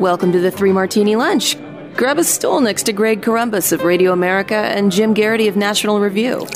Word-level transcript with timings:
Welcome 0.00 0.32
to 0.32 0.40
the 0.40 0.50
Three 0.50 0.72
Martini 0.72 1.14
Lunch. 1.14 1.58
Grab 1.94 2.16
a 2.16 2.24
stool 2.24 2.62
next 2.62 2.84
to 2.84 2.92
Greg 2.94 3.20
Corombos 3.20 3.70
of 3.70 3.82
Radio 3.84 4.12
America 4.12 4.54
and 4.54 4.90
Jim 4.90 5.12
Geraghty 5.12 5.46
of 5.46 5.56
National 5.56 6.00
Review. 6.00 6.46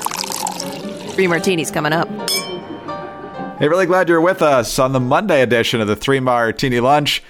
Three 1.10 1.26
Martinis 1.26 1.70
coming 1.70 1.92
up. 1.92 2.08
Hey, 3.58 3.68
really 3.68 3.84
glad 3.84 4.08
you're 4.08 4.22
with 4.22 4.40
us 4.40 4.78
on 4.78 4.92
the 4.92 4.98
Monday 4.98 5.42
edition 5.42 5.82
of 5.82 5.88
the 5.88 5.94
Three 5.94 6.20
Martini 6.20 6.80
Lunch. 6.80 7.22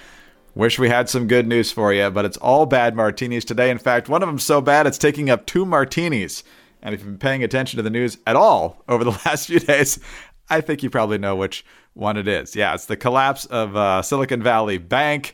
Wish 0.55 0.79
we 0.79 0.87
had 0.87 1.09
some 1.09 1.27
good 1.27 1.49
news 1.49 1.73
for 1.73 1.91
you, 1.91 2.09
but 2.09 2.23
it's 2.23 2.37
all 2.37 2.65
bad 2.65 2.95
martinis 2.95 3.43
today. 3.43 3.69
In 3.69 3.77
fact, 3.77 4.07
one 4.07 4.23
of 4.23 4.27
them 4.27 4.39
so 4.39 4.61
bad 4.61 4.87
it's 4.87 4.97
taking 4.97 5.29
up 5.29 5.45
two 5.45 5.65
martinis. 5.65 6.45
And 6.81 6.95
if 6.95 7.01
you've 7.01 7.09
been 7.09 7.17
paying 7.17 7.43
attention 7.43 7.75
to 7.75 7.83
the 7.83 7.89
news 7.89 8.19
at 8.25 8.37
all 8.37 8.81
over 8.87 9.03
the 9.03 9.11
last 9.25 9.47
few 9.47 9.59
days, 9.59 9.99
I 10.49 10.61
think 10.61 10.81
you 10.81 10.89
probably 10.89 11.17
know 11.17 11.35
which 11.35 11.65
one 11.93 12.15
it 12.15 12.29
is. 12.29 12.55
Yeah, 12.55 12.73
it's 12.73 12.85
the 12.85 12.95
collapse 12.95 13.43
of 13.47 13.75
uh, 13.75 14.01
Silicon 14.01 14.41
Valley 14.41 14.77
Bank, 14.77 15.33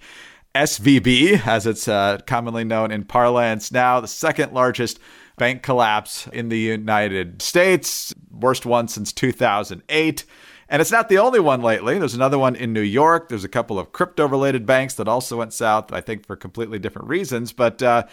SVB, 0.56 1.46
as 1.48 1.66
it's 1.66 1.88
uh, 1.88 2.20
commonly 2.26 2.64
known 2.64 2.92
in 2.92 3.04
parlance 3.06 3.72
now, 3.72 4.00
the 4.00 4.08
second 4.08 4.54
largest 4.54 5.00
bank 5.38 5.64
collapse 5.64 6.28
in 6.28 6.50
the 6.50 6.60
United 6.60 7.42
States, 7.42 8.14
worst 8.30 8.66
one 8.66 8.88
since 8.88 9.14
2008. 9.14 10.26
And 10.68 10.82
it's 10.82 10.92
not 10.92 11.10
the 11.10 11.18
only 11.18 11.40
one 11.42 11.62
lately. 11.62 12.00
There's 12.00 12.14
another 12.14 12.40
one 12.40 12.56
in 12.56 12.72
New 12.72 12.82
York. 12.82 13.28
There's 13.28 13.44
a 13.44 13.50
couple 13.50 13.78
of 13.78 13.92
crypto 13.92 14.26
related 14.28 14.66
banks 14.66 14.94
that 14.94 15.08
also 15.08 15.38
went 15.38 15.54
south, 15.54 15.92
I 15.92 16.00
think 16.00 16.26
for 16.26 16.38
completely 16.38 16.80
different 16.80 17.10
reasons. 17.10 17.52
But 17.52 17.84
uh, 17.84 18.04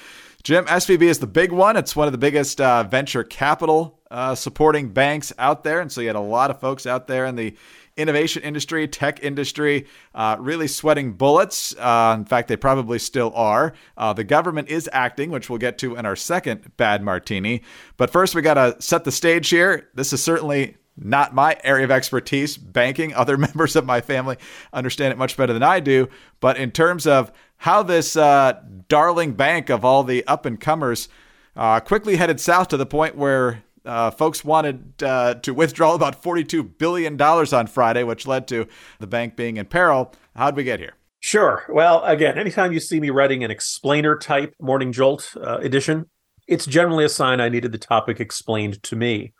Jim, 0.42 0.64
SVB 0.64 1.02
is 1.02 1.20
the 1.20 1.28
big 1.28 1.52
one. 1.52 1.76
It's 1.76 1.94
one 1.94 2.08
of 2.08 2.12
the 2.12 2.18
biggest 2.18 2.60
uh, 2.60 2.82
venture 2.82 3.22
capital 3.22 4.00
uh, 4.10 4.34
supporting 4.34 4.88
banks 4.88 5.32
out 5.38 5.62
there. 5.62 5.80
And 5.80 5.92
so 5.92 6.00
you 6.00 6.08
had 6.08 6.16
a 6.16 6.20
lot 6.20 6.50
of 6.50 6.60
folks 6.60 6.84
out 6.84 7.06
there 7.06 7.26
in 7.26 7.36
the 7.36 7.54
innovation 7.98 8.42
industry, 8.42 8.88
tech 8.88 9.22
industry, 9.22 9.86
uh, 10.14 10.36
really 10.38 10.68
sweating 10.68 11.12
bullets. 11.12 11.74
Uh, 11.76 12.16
in 12.18 12.24
fact, 12.24 12.48
they 12.48 12.56
probably 12.56 12.98
still 12.98 13.32
are. 13.34 13.74
Uh, 13.96 14.12
the 14.12 14.24
government 14.24 14.68
is 14.68 14.88
acting, 14.92 15.30
which 15.30 15.50
we'll 15.50 15.58
get 15.58 15.76
to 15.78 15.96
in 15.96 16.06
our 16.06 16.16
second 16.16 16.76
bad 16.76 17.02
martini. 17.02 17.62
But 17.96 18.10
first, 18.10 18.34
we 18.34 18.42
got 18.42 18.54
to 18.54 18.80
set 18.80 19.04
the 19.04 19.12
stage 19.12 19.50
here. 19.50 19.88
This 19.94 20.12
is 20.12 20.22
certainly 20.22 20.76
not 20.96 21.34
my 21.34 21.56
area 21.62 21.84
of 21.84 21.90
expertise, 21.90 22.56
banking. 22.56 23.14
Other 23.14 23.36
members 23.36 23.76
of 23.76 23.84
my 23.84 24.00
family 24.00 24.36
understand 24.72 25.12
it 25.12 25.18
much 25.18 25.36
better 25.36 25.52
than 25.52 25.62
I 25.62 25.80
do. 25.80 26.08
But 26.40 26.56
in 26.56 26.70
terms 26.70 27.06
of 27.06 27.32
how 27.58 27.82
this 27.82 28.16
uh, 28.16 28.62
darling 28.88 29.32
bank 29.32 29.68
of 29.68 29.84
all 29.84 30.04
the 30.04 30.26
up 30.26 30.46
and 30.46 30.60
comers 30.60 31.08
uh, 31.56 31.80
quickly 31.80 32.16
headed 32.16 32.40
south 32.40 32.68
to 32.68 32.76
the 32.76 32.86
point 32.86 33.16
where 33.16 33.64
uh, 33.84 34.10
folks 34.10 34.44
wanted 34.44 35.02
uh, 35.02 35.34
to 35.34 35.54
withdraw 35.54 35.94
about 35.94 36.22
$42 36.22 36.78
billion 36.78 37.20
on 37.20 37.66
Friday, 37.66 38.02
which 38.02 38.26
led 38.26 38.48
to 38.48 38.66
the 38.98 39.06
bank 39.06 39.36
being 39.36 39.56
in 39.56 39.66
peril. 39.66 40.12
How'd 40.36 40.56
we 40.56 40.64
get 40.64 40.80
here? 40.80 40.94
Sure. 41.20 41.64
Well, 41.68 42.04
again, 42.04 42.38
anytime 42.38 42.72
you 42.72 42.80
see 42.80 43.00
me 43.00 43.10
writing 43.10 43.42
an 43.42 43.50
explainer 43.50 44.16
type 44.16 44.54
Morning 44.60 44.92
Jolt 44.92 45.34
uh, 45.36 45.58
edition, 45.58 46.06
it's 46.46 46.64
generally 46.64 47.04
a 47.04 47.08
sign 47.08 47.40
I 47.40 47.48
needed 47.48 47.72
the 47.72 47.78
topic 47.78 48.20
explained 48.20 48.82
to 48.84 48.96
me. 48.96 49.32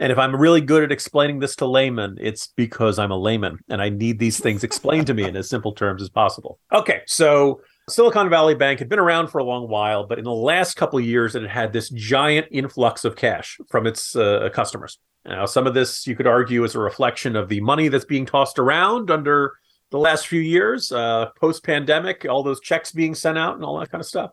And 0.00 0.12
if 0.12 0.18
I'm 0.18 0.34
really 0.34 0.60
good 0.60 0.84
at 0.84 0.92
explaining 0.92 1.40
this 1.40 1.56
to 1.56 1.66
laymen, 1.66 2.16
it's 2.20 2.48
because 2.56 2.98
I'm 2.98 3.10
a 3.10 3.16
layman 3.16 3.58
and 3.68 3.82
I 3.82 3.88
need 3.88 4.18
these 4.18 4.38
things 4.38 4.62
explained 4.62 5.08
to 5.08 5.14
me 5.14 5.24
in 5.24 5.36
as 5.36 5.48
simple 5.48 5.72
terms 5.72 6.02
as 6.02 6.08
possible. 6.08 6.60
Okay, 6.72 7.02
so 7.06 7.60
Silicon 7.88 8.30
Valley 8.30 8.54
Bank 8.54 8.78
had 8.78 8.88
been 8.88 8.98
around 8.98 9.28
for 9.28 9.38
a 9.38 9.44
long 9.44 9.68
while, 9.68 10.06
but 10.06 10.18
in 10.18 10.24
the 10.24 10.32
last 10.32 10.74
couple 10.74 10.98
of 10.98 11.04
years, 11.04 11.34
it 11.34 11.42
had 11.42 11.50
had 11.50 11.72
this 11.72 11.88
giant 11.90 12.46
influx 12.50 13.04
of 13.04 13.16
cash 13.16 13.58
from 13.68 13.86
its 13.86 14.14
uh, 14.14 14.48
customers. 14.52 14.98
Now, 15.24 15.46
some 15.46 15.66
of 15.66 15.74
this 15.74 16.06
you 16.06 16.16
could 16.16 16.26
argue 16.26 16.64
is 16.64 16.74
a 16.74 16.78
reflection 16.78 17.36
of 17.36 17.48
the 17.48 17.60
money 17.60 17.88
that's 17.88 18.04
being 18.04 18.26
tossed 18.26 18.58
around 18.58 19.10
under 19.10 19.54
the 19.90 19.98
last 19.98 20.26
few 20.26 20.40
years, 20.40 20.92
uh, 20.92 21.30
post 21.40 21.64
pandemic, 21.64 22.26
all 22.28 22.42
those 22.42 22.60
checks 22.60 22.92
being 22.92 23.14
sent 23.14 23.38
out 23.38 23.54
and 23.54 23.64
all 23.64 23.78
that 23.78 23.90
kind 23.90 24.00
of 24.00 24.06
stuff. 24.06 24.30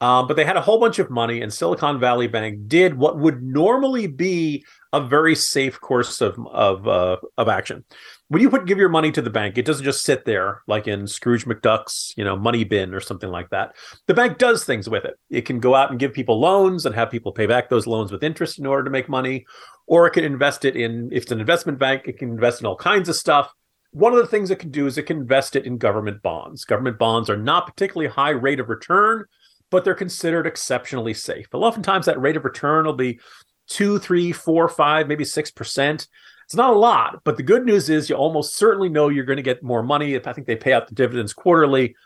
Um, 0.00 0.26
but 0.26 0.36
they 0.36 0.44
had 0.44 0.56
a 0.56 0.60
whole 0.60 0.80
bunch 0.80 0.98
of 0.98 1.08
money, 1.08 1.40
and 1.40 1.52
Silicon 1.52 2.00
Valley 2.00 2.26
Bank 2.26 2.68
did 2.68 2.94
what 2.94 3.18
would 3.18 3.42
normally 3.42 4.06
be 4.06 4.64
a 4.92 5.00
very 5.00 5.34
safe 5.34 5.80
course 5.80 6.20
of 6.20 6.38
of 6.48 6.86
uh, 6.88 7.16
of 7.38 7.48
action. 7.48 7.84
When 8.28 8.42
you 8.42 8.50
put 8.50 8.66
give 8.66 8.78
your 8.78 8.88
money 8.88 9.12
to 9.12 9.22
the 9.22 9.30
bank, 9.30 9.56
it 9.56 9.64
doesn't 9.64 9.84
just 9.84 10.04
sit 10.04 10.24
there 10.24 10.62
like 10.66 10.88
in 10.88 11.06
Scrooge 11.06 11.46
McDuck's 11.46 12.12
you 12.16 12.24
know 12.24 12.36
money 12.36 12.64
bin 12.64 12.92
or 12.92 13.00
something 13.00 13.30
like 13.30 13.50
that. 13.50 13.76
The 14.06 14.14
bank 14.14 14.38
does 14.38 14.64
things 14.64 14.90
with 14.90 15.04
it. 15.04 15.14
It 15.30 15.46
can 15.46 15.60
go 15.60 15.74
out 15.74 15.90
and 15.90 15.98
give 15.98 16.12
people 16.12 16.40
loans 16.40 16.86
and 16.86 16.94
have 16.94 17.10
people 17.10 17.32
pay 17.32 17.46
back 17.46 17.70
those 17.70 17.86
loans 17.86 18.10
with 18.10 18.24
interest 18.24 18.58
in 18.58 18.66
order 18.66 18.84
to 18.84 18.90
make 18.90 19.08
money, 19.08 19.46
or 19.86 20.06
it 20.06 20.10
can 20.12 20.24
invest 20.24 20.64
it 20.64 20.76
in. 20.76 21.08
If 21.12 21.24
it's 21.24 21.32
an 21.32 21.40
investment 21.40 21.78
bank, 21.78 22.02
it 22.06 22.18
can 22.18 22.30
invest 22.30 22.60
in 22.60 22.66
all 22.66 22.76
kinds 22.76 23.08
of 23.08 23.14
stuff. 23.14 23.52
One 23.92 24.12
of 24.12 24.18
the 24.18 24.26
things 24.26 24.50
it 24.50 24.58
can 24.58 24.72
do 24.72 24.88
is 24.88 24.98
it 24.98 25.04
can 25.04 25.18
invest 25.18 25.54
it 25.54 25.66
in 25.66 25.78
government 25.78 26.20
bonds. 26.20 26.64
Government 26.64 26.98
bonds 26.98 27.30
are 27.30 27.36
not 27.36 27.68
particularly 27.68 28.10
high 28.10 28.30
rate 28.30 28.58
of 28.58 28.68
return 28.68 29.24
but 29.74 29.84
they're 29.84 29.92
considered 29.92 30.46
exceptionally 30.46 31.12
safe. 31.12 31.48
But 31.50 31.58
oftentimes 31.58 32.06
that 32.06 32.20
rate 32.20 32.36
of 32.36 32.44
return 32.44 32.84
will 32.84 32.92
be 32.92 33.18
two, 33.66 33.98
three, 33.98 34.30
four, 34.30 34.68
five, 34.68 35.08
maybe 35.08 35.24
six 35.24 35.50
percent. 35.50 36.06
It's 36.44 36.54
not 36.54 36.74
a 36.74 36.78
lot, 36.78 37.22
but 37.24 37.36
the 37.36 37.42
good 37.42 37.66
news 37.66 37.90
is 37.90 38.08
you 38.08 38.14
almost 38.14 38.54
certainly 38.54 38.88
know 38.88 39.08
you're 39.08 39.24
going 39.24 39.38
to 39.38 39.42
get 39.42 39.64
more 39.64 39.82
money. 39.82 40.14
If 40.14 40.28
I 40.28 40.32
think 40.32 40.46
they 40.46 40.54
pay 40.54 40.72
out 40.72 40.86
the 40.86 40.94
dividends 40.94 41.32
quarterly. 41.32 41.96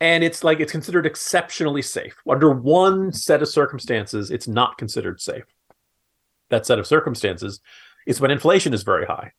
And 0.00 0.24
it's 0.24 0.42
like 0.42 0.60
it's 0.60 0.72
considered 0.72 1.04
exceptionally 1.04 1.82
safe. 1.82 2.16
Under 2.26 2.52
one 2.52 3.12
set 3.12 3.42
of 3.42 3.48
circumstances, 3.48 4.30
it's 4.30 4.48
not 4.48 4.78
considered 4.78 5.20
safe. 5.20 5.44
That 6.48 6.64
set 6.64 6.78
of 6.78 6.86
circumstances 6.86 7.60
is 8.06 8.18
when 8.18 8.30
inflation 8.30 8.72
is 8.72 8.82
very 8.82 9.04
high 9.04 9.32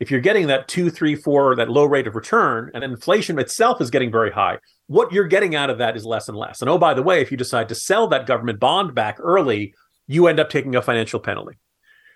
if 0.00 0.10
you're 0.10 0.20
getting 0.20 0.48
that 0.48 0.68
two, 0.68 0.90
three, 0.90 1.14
four, 1.14 1.56
that 1.56 1.70
low 1.70 1.84
rate 1.84 2.06
of 2.06 2.14
return, 2.14 2.70
and 2.74 2.82
inflation 2.84 3.38
itself 3.38 3.80
is 3.80 3.90
getting 3.90 4.10
very 4.10 4.30
high, 4.30 4.58
what 4.86 5.12
you're 5.12 5.28
getting 5.28 5.54
out 5.54 5.70
of 5.70 5.78
that 5.78 5.96
is 5.96 6.04
less 6.04 6.28
and 6.28 6.36
less. 6.36 6.60
And 6.60 6.68
oh, 6.68 6.78
by 6.78 6.94
the 6.94 7.02
way, 7.02 7.20
if 7.20 7.30
you 7.30 7.36
decide 7.36 7.68
to 7.68 7.74
sell 7.74 8.08
that 8.08 8.26
government 8.26 8.60
bond 8.60 8.94
back 8.94 9.16
early, 9.20 9.74
you 10.06 10.26
end 10.26 10.40
up 10.40 10.50
taking 10.50 10.76
a 10.76 10.82
financial 10.82 11.20
penalty. 11.20 11.56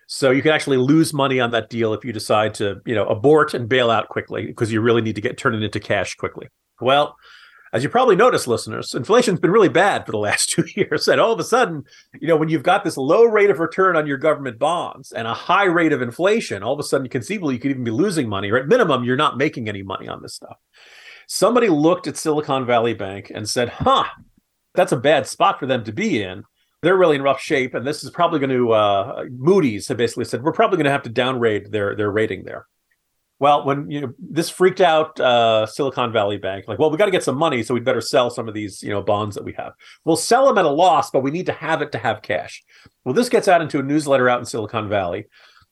So 0.06 0.30
you 0.30 0.40
can 0.40 0.52
actually 0.52 0.78
lose 0.78 1.12
money 1.12 1.38
on 1.38 1.50
that 1.50 1.68
deal 1.68 1.92
if 1.92 2.04
you 2.04 2.12
decide 2.12 2.54
to, 2.54 2.80
you 2.86 2.94
know, 2.94 3.06
abort 3.06 3.52
and 3.52 3.68
bail 3.68 3.90
out 3.90 4.08
quickly 4.08 4.46
because 4.46 4.72
you 4.72 4.80
really 4.80 5.02
need 5.02 5.16
to 5.16 5.20
get 5.20 5.36
turn 5.36 5.54
it 5.54 5.62
into 5.62 5.80
cash 5.80 6.14
quickly. 6.14 6.48
Well, 6.80 7.16
as 7.72 7.82
you 7.82 7.88
probably 7.88 8.16
noticed, 8.16 8.48
listeners, 8.48 8.94
inflation's 8.94 9.40
been 9.40 9.50
really 9.50 9.68
bad 9.68 10.06
for 10.06 10.12
the 10.12 10.18
last 10.18 10.48
two 10.50 10.64
years. 10.74 11.08
And 11.08 11.20
all 11.20 11.32
of 11.32 11.40
a 11.40 11.44
sudden, 11.44 11.84
you 12.20 12.28
know, 12.28 12.36
when 12.36 12.48
you've 12.48 12.62
got 12.62 12.84
this 12.84 12.96
low 12.96 13.24
rate 13.24 13.50
of 13.50 13.58
return 13.58 13.96
on 13.96 14.06
your 14.06 14.18
government 14.18 14.58
bonds 14.58 15.12
and 15.12 15.26
a 15.26 15.34
high 15.34 15.64
rate 15.64 15.92
of 15.92 16.02
inflation, 16.02 16.62
all 16.62 16.72
of 16.72 16.80
a 16.80 16.84
sudden, 16.84 17.08
conceivably, 17.08 17.54
you 17.54 17.60
could 17.60 17.70
even 17.70 17.84
be 17.84 17.90
losing 17.90 18.28
money, 18.28 18.50
or 18.50 18.56
at 18.56 18.68
minimum, 18.68 19.04
you're 19.04 19.16
not 19.16 19.36
making 19.36 19.68
any 19.68 19.82
money 19.82 20.08
on 20.08 20.22
this 20.22 20.34
stuff. 20.34 20.56
Somebody 21.26 21.68
looked 21.68 22.06
at 22.06 22.16
Silicon 22.16 22.64
Valley 22.64 22.94
Bank 22.94 23.30
and 23.34 23.48
said, 23.48 23.68
huh, 23.68 24.04
that's 24.74 24.92
a 24.92 24.96
bad 24.96 25.26
spot 25.26 25.58
for 25.58 25.66
them 25.66 25.84
to 25.84 25.92
be 25.92 26.22
in. 26.22 26.44
They're 26.80 26.96
really 26.96 27.16
in 27.16 27.22
rough 27.22 27.40
shape. 27.40 27.74
And 27.74 27.86
this 27.86 28.02
is 28.02 28.10
probably 28.10 28.38
going 28.38 28.50
to, 28.50 28.72
uh, 28.72 29.24
Moody's 29.30 29.88
have 29.88 29.96
basically 29.96 30.24
said, 30.24 30.42
we're 30.42 30.52
probably 30.52 30.76
going 30.76 30.86
to 30.86 30.92
have 30.92 31.02
to 31.02 31.10
downgrade 31.10 31.70
their, 31.70 31.96
their 31.96 32.10
rating 32.10 32.44
there. 32.44 32.66
Well, 33.41 33.65
when 33.65 33.91
you 33.91 34.00
know 34.00 34.15
this 34.19 34.50
freaked 34.50 34.81
out 34.81 35.19
uh, 35.21 35.64
Silicon 35.67 36.12
Valley 36.12 36.38
Bank, 36.38 36.67
like, 36.67 36.79
well, 36.79 36.90
we 36.90 36.96
got 36.96 37.05
to 37.05 37.12
get 37.12 37.23
some 37.23 37.37
money, 37.37 37.62
so 37.62 37.73
we'd 37.73 37.85
better 37.85 38.00
sell 38.00 38.31
some 38.31 38.49
of 38.49 38.55
these, 38.55 38.82
you 38.82 38.90
know, 38.90 39.00
bonds 39.00 39.37
that 39.37 39.44
we 39.44 39.52
have. 39.52 39.75
We'll 40.05 40.17
sell 40.17 40.46
them 40.46 40.58
at 40.58 40.64
a 40.64 40.70
loss, 40.70 41.11
but 41.11 41.20
we 41.20 41.31
need 41.31 41.46
to 41.46 41.52
have 41.52 41.81
it 41.81 41.93
to 41.93 41.99
have 41.99 42.23
cash. 42.23 42.64
Well, 43.05 43.14
this 43.14 43.29
gets 43.29 43.46
out 43.46 43.62
into 43.62 43.79
a 43.79 43.82
newsletter 43.82 44.29
out 44.29 44.40
in 44.40 44.44
Silicon 44.44 44.88
Valley, 44.88 45.26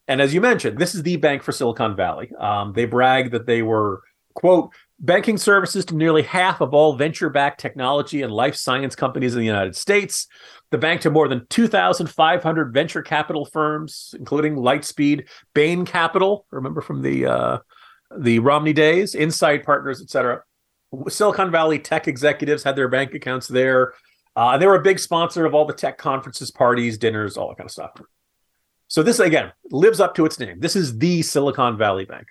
and 0.06 0.20
as 0.20 0.32
you 0.32 0.40
mentioned, 0.40 0.78
this 0.78 0.94
is 0.94 1.02
the 1.02 1.16
bank 1.16 1.42
for 1.42 1.52
Silicon 1.52 1.96
Valley. 1.96 2.30
Um, 2.38 2.72
they 2.72 2.84
brag 2.84 3.32
that 3.32 3.46
they 3.46 3.62
were 3.62 4.02
quote 4.34 4.70
banking 4.98 5.36
services 5.36 5.84
to 5.84 5.94
nearly 5.94 6.22
half 6.22 6.60
of 6.60 6.72
all 6.72 6.96
venture-backed 6.96 7.60
technology 7.60 8.22
and 8.22 8.32
life 8.32 8.56
science 8.56 8.96
companies 8.96 9.34
in 9.34 9.40
the 9.40 9.46
United 9.46 9.76
States 9.76 10.26
the 10.70 10.78
bank 10.78 11.00
to 11.02 11.10
more 11.10 11.28
than 11.28 11.46
2,500 11.48 12.72
venture 12.72 13.02
capital 13.02 13.44
firms, 13.44 14.14
including 14.18 14.56
Lightspeed, 14.56 15.28
Bain 15.54 15.84
Capital, 15.84 16.46
remember 16.50 16.80
from 16.80 17.02
the 17.02 17.26
uh, 17.26 17.58
the 18.16 18.38
Romney 18.38 18.72
days, 18.72 19.14
Insight 19.14 19.64
Partners, 19.64 20.00
etc. 20.00 20.42
Silicon 21.08 21.50
Valley 21.50 21.78
tech 21.78 22.08
executives 22.08 22.62
had 22.62 22.76
their 22.76 22.88
bank 22.88 23.14
accounts 23.14 23.48
there. 23.48 23.94
Uh, 24.34 24.58
they 24.58 24.66
were 24.66 24.76
a 24.76 24.82
big 24.82 24.98
sponsor 24.98 25.44
of 25.46 25.54
all 25.54 25.64
the 25.64 25.72
tech 25.72 25.98
conferences, 25.98 26.50
parties, 26.50 26.98
dinners, 26.98 27.36
all 27.36 27.48
that 27.48 27.56
kind 27.56 27.66
of 27.66 27.72
stuff. 27.72 27.92
So 28.88 29.02
this 29.02 29.18
again 29.18 29.52
lives 29.70 30.00
up 30.00 30.14
to 30.16 30.26
its 30.26 30.38
name. 30.38 30.60
This 30.60 30.76
is 30.76 30.98
the 30.98 31.22
Silicon 31.22 31.76
Valley 31.76 32.04
Bank. 32.04 32.26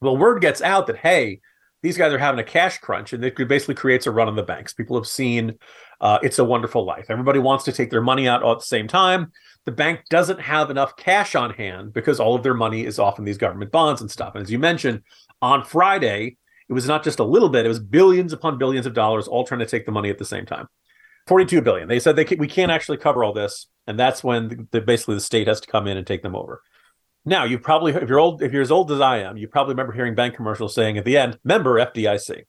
Well, 0.00 0.16
word 0.16 0.40
gets 0.40 0.60
out 0.60 0.86
that, 0.88 0.96
hey, 0.96 1.40
these 1.84 1.98
guys 1.98 2.14
are 2.14 2.18
having 2.18 2.40
a 2.40 2.44
cash 2.44 2.78
crunch 2.78 3.12
and 3.12 3.22
it 3.22 3.36
basically 3.46 3.74
creates 3.74 4.06
a 4.06 4.10
run 4.10 4.26
on 4.26 4.36
the 4.36 4.42
banks. 4.42 4.72
People 4.72 4.96
have 4.96 5.06
seen 5.06 5.58
uh, 6.00 6.18
It's 6.22 6.38
a 6.38 6.44
Wonderful 6.44 6.82
Life. 6.82 7.10
Everybody 7.10 7.38
wants 7.38 7.62
to 7.64 7.72
take 7.72 7.90
their 7.90 8.00
money 8.00 8.26
out 8.26 8.42
all 8.42 8.52
at 8.52 8.60
the 8.60 8.64
same 8.64 8.88
time. 8.88 9.30
The 9.66 9.72
bank 9.72 10.00
doesn't 10.08 10.40
have 10.40 10.70
enough 10.70 10.96
cash 10.96 11.34
on 11.34 11.50
hand 11.50 11.92
because 11.92 12.20
all 12.20 12.34
of 12.34 12.42
their 12.42 12.54
money 12.54 12.86
is 12.86 12.98
off 12.98 13.18
in 13.18 13.26
these 13.26 13.36
government 13.36 13.70
bonds 13.70 14.00
and 14.00 14.10
stuff. 14.10 14.34
And 14.34 14.42
as 14.42 14.50
you 14.50 14.58
mentioned, 14.58 15.02
on 15.42 15.62
Friday, 15.62 16.38
it 16.70 16.72
was 16.72 16.88
not 16.88 17.04
just 17.04 17.18
a 17.18 17.24
little 17.24 17.50
bit, 17.50 17.66
it 17.66 17.68
was 17.68 17.80
billions 17.80 18.32
upon 18.32 18.56
billions 18.56 18.86
of 18.86 18.94
dollars 18.94 19.28
all 19.28 19.44
trying 19.44 19.60
to 19.60 19.66
take 19.66 19.84
the 19.84 19.92
money 19.92 20.08
at 20.08 20.16
the 20.16 20.24
same 20.24 20.46
time. 20.46 20.68
42 21.26 21.60
billion. 21.60 21.86
They 21.86 22.00
said 22.00 22.16
they 22.16 22.24
can, 22.24 22.38
we 22.38 22.48
can't 22.48 22.72
actually 22.72 22.96
cover 22.96 23.22
all 23.22 23.34
this, 23.34 23.66
and 23.86 24.00
that's 24.00 24.24
when 24.24 24.48
the, 24.48 24.66
the, 24.70 24.80
basically 24.80 25.16
the 25.16 25.20
state 25.20 25.48
has 25.48 25.60
to 25.60 25.68
come 25.68 25.86
in 25.86 25.98
and 25.98 26.06
take 26.06 26.22
them 26.22 26.34
over. 26.34 26.62
Now, 27.24 27.44
you 27.44 27.58
probably 27.58 27.92
if 27.92 28.08
you're 28.08 28.18
old 28.18 28.42
if 28.42 28.52
you're 28.52 28.62
as 28.62 28.70
old 28.70 28.92
as 28.92 29.00
I 29.00 29.18
am, 29.18 29.36
you 29.36 29.48
probably 29.48 29.72
remember 29.72 29.92
hearing 29.92 30.14
bank 30.14 30.34
commercials 30.34 30.74
saying 30.74 30.98
at 30.98 31.04
the 31.04 31.16
end, 31.16 31.38
"Member 31.42 31.78
FDIC, 31.78 32.42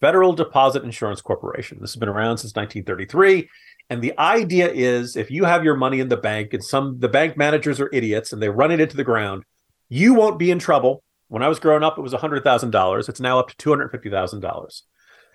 Federal 0.00 0.32
Deposit 0.32 0.84
Insurance 0.84 1.20
Corporation." 1.20 1.78
This 1.80 1.92
has 1.92 1.98
been 1.98 2.08
around 2.08 2.38
since 2.38 2.54
1933, 2.54 3.48
and 3.90 4.00
the 4.00 4.16
idea 4.18 4.70
is 4.70 5.16
if 5.16 5.30
you 5.30 5.44
have 5.44 5.64
your 5.64 5.76
money 5.76 5.98
in 5.98 6.08
the 6.08 6.16
bank 6.16 6.54
and 6.54 6.62
some 6.62 7.00
the 7.00 7.08
bank 7.08 7.36
managers 7.36 7.80
are 7.80 7.90
idiots 7.92 8.32
and 8.32 8.40
they 8.40 8.48
run 8.48 8.70
it 8.70 8.80
into 8.80 8.96
the 8.96 9.04
ground, 9.04 9.42
you 9.88 10.14
won't 10.14 10.38
be 10.38 10.50
in 10.50 10.58
trouble. 10.58 11.02
When 11.28 11.42
I 11.42 11.48
was 11.48 11.58
growing 11.58 11.82
up, 11.82 11.98
it 11.98 12.02
was 12.02 12.12
$100,000. 12.12 13.08
It's 13.08 13.20
now 13.20 13.38
up 13.38 13.48
to 13.48 13.56
$250,000. 13.56 14.82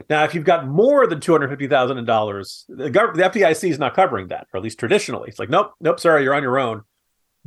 Now, 0.10 0.24
if 0.24 0.36
you've 0.36 0.46
got 0.46 0.68
more 0.68 1.08
than 1.08 1.20
two 1.20 1.32
hundred 1.32 1.50
fifty 1.50 1.68
thousand 1.68 2.06
dollars, 2.06 2.66
the 2.68 2.90
the 2.90 3.24
FDIC 3.24 3.70
is 3.70 3.80
not 3.80 3.96
covering 3.96 4.28
that, 4.28 4.48
or 4.54 4.58
at 4.58 4.64
least 4.64 4.80
traditionally. 4.80 5.30
It's 5.30 5.40
like, 5.40 5.50
nope, 5.50 5.74
nope, 5.82 6.00
sorry, 6.00 6.24
you're 6.24 6.36
on 6.36 6.44
your 6.44 6.60
own. 6.60 6.84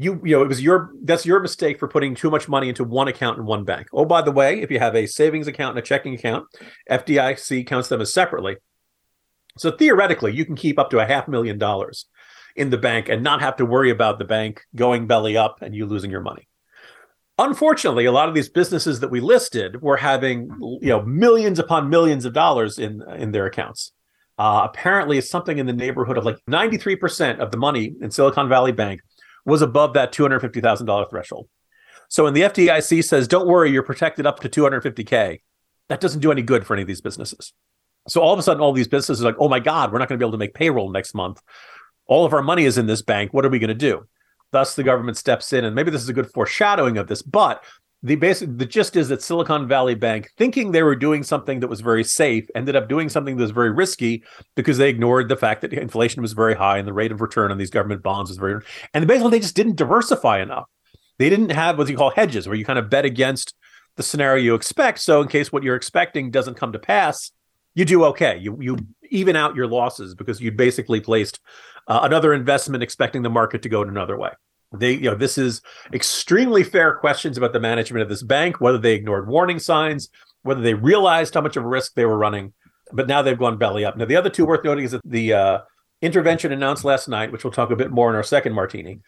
You, 0.00 0.18
you 0.24 0.34
know, 0.36 0.42
it 0.42 0.48
was 0.48 0.62
your 0.62 0.92
that's 1.02 1.26
your 1.26 1.40
mistake 1.40 1.78
for 1.78 1.86
putting 1.86 2.14
too 2.14 2.30
much 2.30 2.48
money 2.48 2.70
into 2.70 2.84
one 2.84 3.08
account 3.08 3.38
in 3.38 3.44
one 3.44 3.64
bank. 3.64 3.88
Oh, 3.92 4.06
by 4.06 4.22
the 4.22 4.32
way, 4.32 4.62
if 4.62 4.70
you 4.70 4.78
have 4.78 4.96
a 4.96 5.06
savings 5.06 5.46
account 5.46 5.76
and 5.76 5.78
a 5.78 5.86
checking 5.86 6.14
account, 6.14 6.46
FDIC 6.90 7.66
counts 7.66 7.88
them 7.88 8.00
as 8.00 8.12
separately. 8.12 8.56
So 9.58 9.70
theoretically, 9.70 10.32
you 10.32 10.46
can 10.46 10.56
keep 10.56 10.78
up 10.78 10.88
to 10.90 11.00
a 11.00 11.04
half 11.06 11.28
million 11.28 11.58
dollars 11.58 12.06
in 12.56 12.70
the 12.70 12.78
bank 12.78 13.10
and 13.10 13.22
not 13.22 13.42
have 13.42 13.56
to 13.56 13.66
worry 13.66 13.90
about 13.90 14.18
the 14.18 14.24
bank 14.24 14.62
going 14.74 15.06
belly 15.06 15.36
up 15.36 15.60
and 15.60 15.74
you 15.74 15.84
losing 15.84 16.10
your 16.10 16.22
money. 16.22 16.48
Unfortunately, 17.38 18.06
a 18.06 18.12
lot 18.12 18.28
of 18.28 18.34
these 18.34 18.48
businesses 18.48 19.00
that 19.00 19.10
we 19.10 19.20
listed 19.20 19.82
were 19.82 19.98
having 19.98 20.48
you 20.80 20.88
know 20.88 21.02
millions 21.02 21.58
upon 21.58 21.90
millions 21.90 22.24
of 22.24 22.32
dollars 22.32 22.78
in 22.78 23.02
in 23.18 23.32
their 23.32 23.44
accounts. 23.44 23.92
Uh, 24.38 24.62
apparently, 24.64 25.18
it's 25.18 25.28
something 25.28 25.58
in 25.58 25.66
the 25.66 25.72
neighborhood 25.74 26.16
of 26.16 26.24
like 26.24 26.38
93% 26.48 27.40
of 27.40 27.50
the 27.50 27.58
money 27.58 27.92
in 28.00 28.10
Silicon 28.10 28.48
Valley 28.48 28.72
Bank 28.72 29.02
was 29.44 29.62
above 29.62 29.94
that 29.94 30.12
$250,000 30.12 31.10
threshold. 31.10 31.48
So 32.08 32.24
when 32.24 32.34
the 32.34 32.42
FDIC 32.42 33.04
says, 33.04 33.28
don't 33.28 33.46
worry, 33.46 33.70
you're 33.70 33.82
protected 33.82 34.26
up 34.26 34.40
to 34.40 34.48
250K, 34.48 35.40
that 35.88 36.00
doesn't 36.00 36.20
do 36.20 36.32
any 36.32 36.42
good 36.42 36.66
for 36.66 36.74
any 36.74 36.82
of 36.82 36.88
these 36.88 37.00
businesses. 37.00 37.52
So 38.08 38.20
all 38.20 38.32
of 38.32 38.38
a 38.38 38.42
sudden, 38.42 38.62
all 38.62 38.72
these 38.72 38.88
businesses 38.88 39.22
are 39.22 39.28
like, 39.28 39.36
oh 39.38 39.48
my 39.48 39.60
God, 39.60 39.92
we're 39.92 39.98
not 39.98 40.08
going 40.08 40.18
to 40.18 40.22
be 40.22 40.26
able 40.26 40.32
to 40.32 40.38
make 40.38 40.54
payroll 40.54 40.90
next 40.90 41.14
month. 41.14 41.40
All 42.06 42.24
of 42.24 42.32
our 42.32 42.42
money 42.42 42.64
is 42.64 42.78
in 42.78 42.86
this 42.86 43.02
bank. 43.02 43.32
What 43.32 43.44
are 43.44 43.50
we 43.50 43.58
going 43.58 43.68
to 43.68 43.74
do? 43.74 44.06
Thus, 44.52 44.74
the 44.74 44.82
government 44.82 45.16
steps 45.16 45.52
in, 45.52 45.64
and 45.64 45.76
maybe 45.76 45.90
this 45.92 46.02
is 46.02 46.08
a 46.08 46.12
good 46.12 46.30
foreshadowing 46.32 46.98
of 46.98 47.06
this. 47.06 47.22
But 47.22 47.62
the 48.02 48.16
basic, 48.16 48.56
the 48.56 48.64
gist 48.64 48.96
is 48.96 49.08
that 49.08 49.22
Silicon 49.22 49.68
Valley 49.68 49.94
Bank, 49.94 50.30
thinking 50.38 50.72
they 50.72 50.82
were 50.82 50.96
doing 50.96 51.22
something 51.22 51.60
that 51.60 51.68
was 51.68 51.82
very 51.82 52.02
safe, 52.02 52.48
ended 52.54 52.74
up 52.74 52.88
doing 52.88 53.08
something 53.08 53.36
that 53.36 53.42
was 53.42 53.50
very 53.50 53.70
risky 53.70 54.24
because 54.56 54.78
they 54.78 54.88
ignored 54.88 55.28
the 55.28 55.36
fact 55.36 55.60
that 55.60 55.72
inflation 55.72 56.22
was 56.22 56.32
very 56.32 56.54
high 56.54 56.78
and 56.78 56.88
the 56.88 56.94
rate 56.94 57.12
of 57.12 57.20
return 57.20 57.50
on 57.50 57.58
these 57.58 57.70
government 57.70 58.02
bonds 58.02 58.30
was 58.30 58.38
very, 58.38 58.62
and 58.94 59.06
basically 59.06 59.32
they 59.32 59.40
just 59.40 59.56
didn't 59.56 59.76
diversify 59.76 60.40
enough. 60.40 60.66
They 61.18 61.28
didn't 61.28 61.50
have 61.50 61.76
what 61.76 61.90
you 61.90 61.96
call 61.96 62.10
hedges, 62.10 62.48
where 62.48 62.56
you 62.56 62.64
kind 62.64 62.78
of 62.78 62.88
bet 62.88 63.04
against 63.04 63.54
the 63.96 64.02
scenario 64.02 64.42
you 64.42 64.54
expect. 64.54 65.00
So 65.00 65.20
in 65.20 65.28
case 65.28 65.52
what 65.52 65.62
you're 65.62 65.76
expecting 65.76 66.30
doesn't 66.30 66.54
come 66.54 66.72
to 66.72 66.78
pass, 66.78 67.32
you 67.74 67.84
do 67.84 68.04
okay. 68.06 68.38
You 68.38 68.56
you 68.60 68.78
even 69.10 69.36
out 69.36 69.54
your 69.54 69.66
losses 69.66 70.14
because 70.14 70.40
you 70.40 70.50
basically 70.50 71.00
placed 71.00 71.38
uh, 71.86 72.00
another 72.02 72.32
investment 72.32 72.82
expecting 72.82 73.22
the 73.22 73.30
market 73.30 73.62
to 73.62 73.68
go 73.68 73.82
in 73.82 73.88
another 73.88 74.16
way. 74.16 74.30
They, 74.72 74.92
you 74.92 75.10
know, 75.10 75.16
this 75.16 75.36
is 75.36 75.62
extremely 75.92 76.62
fair 76.62 76.94
questions 76.94 77.36
about 77.36 77.52
the 77.52 77.60
management 77.60 78.02
of 78.02 78.08
this 78.08 78.22
bank, 78.22 78.60
whether 78.60 78.78
they 78.78 78.94
ignored 78.94 79.28
warning 79.28 79.58
signs, 79.58 80.08
whether 80.42 80.60
they 80.60 80.74
realized 80.74 81.34
how 81.34 81.40
much 81.40 81.56
of 81.56 81.64
a 81.64 81.68
risk 81.68 81.94
they 81.94 82.04
were 82.04 82.18
running, 82.18 82.52
but 82.92 83.08
now 83.08 83.22
they've 83.22 83.38
gone 83.38 83.58
belly 83.58 83.84
up. 83.84 83.96
Now, 83.96 84.04
the 84.04 84.16
other 84.16 84.30
two 84.30 84.46
worth 84.46 84.64
noting 84.64 84.84
is 84.84 84.92
that 84.92 85.02
the 85.04 85.32
uh, 85.32 85.58
intervention 86.02 86.52
announced 86.52 86.84
last 86.84 87.08
night, 87.08 87.32
which 87.32 87.44
we'll 87.44 87.52
talk 87.52 87.70
a 87.70 87.76
bit 87.76 87.90
more 87.90 88.10
in 88.10 88.16
our 88.16 88.22
second 88.22 88.52
martini. 88.52 89.00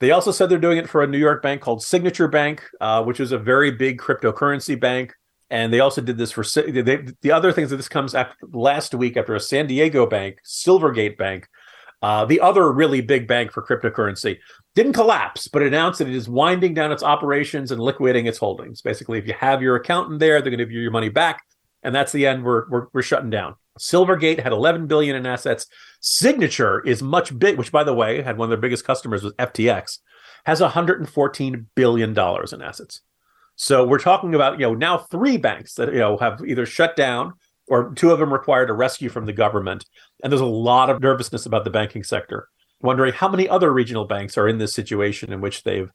They 0.00 0.12
also 0.12 0.30
said 0.30 0.48
they're 0.48 0.58
doing 0.58 0.78
it 0.78 0.88
for 0.88 1.02
a 1.02 1.06
New 1.06 1.18
York 1.18 1.42
bank 1.42 1.60
called 1.60 1.82
Signature 1.82 2.28
Bank, 2.28 2.62
uh, 2.80 3.02
which 3.02 3.18
is 3.18 3.32
a 3.32 3.38
very 3.38 3.72
big 3.72 3.98
cryptocurrency 3.98 4.78
bank. 4.78 5.12
And 5.50 5.72
they 5.72 5.80
also 5.80 6.00
did 6.00 6.18
this 6.18 6.30
for 6.30 6.44
they, 6.44 7.06
the 7.22 7.32
other 7.32 7.52
things 7.52 7.70
that 7.70 7.76
this 7.76 7.88
comes 7.88 8.14
after 8.14 8.36
last 8.52 8.94
week 8.94 9.16
after 9.16 9.34
a 9.34 9.40
San 9.40 9.66
Diego 9.66 10.06
bank, 10.06 10.38
Silvergate 10.44 11.16
Bank, 11.16 11.48
uh, 12.02 12.24
the 12.24 12.40
other 12.40 12.70
really 12.70 13.00
big 13.00 13.26
bank 13.26 13.50
for 13.50 13.62
cryptocurrency 13.62 14.38
didn't 14.78 14.92
collapse, 14.92 15.48
but 15.48 15.60
announced 15.60 15.98
that 15.98 16.06
it 16.06 16.14
is 16.14 16.28
winding 16.28 16.72
down 16.72 16.92
its 16.92 17.02
operations 17.02 17.72
and 17.72 17.80
liquidating 17.80 18.26
its 18.26 18.38
holdings. 18.38 18.80
Basically, 18.80 19.18
if 19.18 19.26
you 19.26 19.34
have 19.34 19.60
your 19.60 19.74
account 19.74 20.12
in 20.12 20.18
there, 20.18 20.40
they're 20.40 20.52
going 20.52 20.58
to 20.58 20.64
give 20.64 20.70
you 20.70 20.80
your 20.80 20.92
money 20.92 21.08
back, 21.08 21.42
and 21.82 21.92
that's 21.92 22.12
the 22.12 22.28
end. 22.28 22.44
We're 22.44 22.68
we're, 22.70 22.86
we're 22.92 23.02
shutting 23.02 23.28
down. 23.28 23.56
Silvergate 23.80 24.40
had 24.40 24.52
11 24.52 24.86
billion 24.86 25.16
in 25.16 25.26
assets. 25.26 25.66
Signature 26.00 26.80
is 26.86 27.02
much 27.02 27.36
big, 27.36 27.58
which 27.58 27.72
by 27.72 27.82
the 27.82 27.92
way 27.92 28.22
had 28.22 28.38
one 28.38 28.46
of 28.46 28.50
their 28.50 28.60
biggest 28.60 28.84
customers 28.84 29.24
was 29.24 29.32
FTX, 29.34 29.98
has 30.44 30.60
114 30.60 31.66
billion 31.74 32.14
dollars 32.14 32.52
in 32.52 32.62
assets. 32.62 33.00
So 33.56 33.84
we're 33.84 33.98
talking 33.98 34.36
about 34.36 34.60
you 34.60 34.66
know 34.66 34.74
now 34.74 34.98
three 34.98 35.38
banks 35.38 35.74
that 35.74 35.92
you 35.92 35.98
know 35.98 36.16
have 36.18 36.40
either 36.46 36.66
shut 36.66 36.94
down 36.94 37.32
or 37.66 37.92
two 37.94 38.12
of 38.12 38.20
them 38.20 38.32
required 38.32 38.70
a 38.70 38.74
rescue 38.74 39.08
from 39.08 39.26
the 39.26 39.32
government. 39.32 39.84
And 40.22 40.32
there's 40.32 40.40
a 40.40 40.46
lot 40.46 40.88
of 40.88 41.02
nervousness 41.02 41.46
about 41.46 41.64
the 41.64 41.70
banking 41.70 42.04
sector, 42.04 42.48
wondering 42.80 43.12
how 43.12 43.28
many 43.28 43.48
other 43.48 43.72
regional 43.72 44.04
banks 44.04 44.38
are 44.38 44.48
in 44.48 44.58
this 44.58 44.74
situation 44.74 45.32
in 45.32 45.40
which 45.40 45.64
they've 45.64 45.90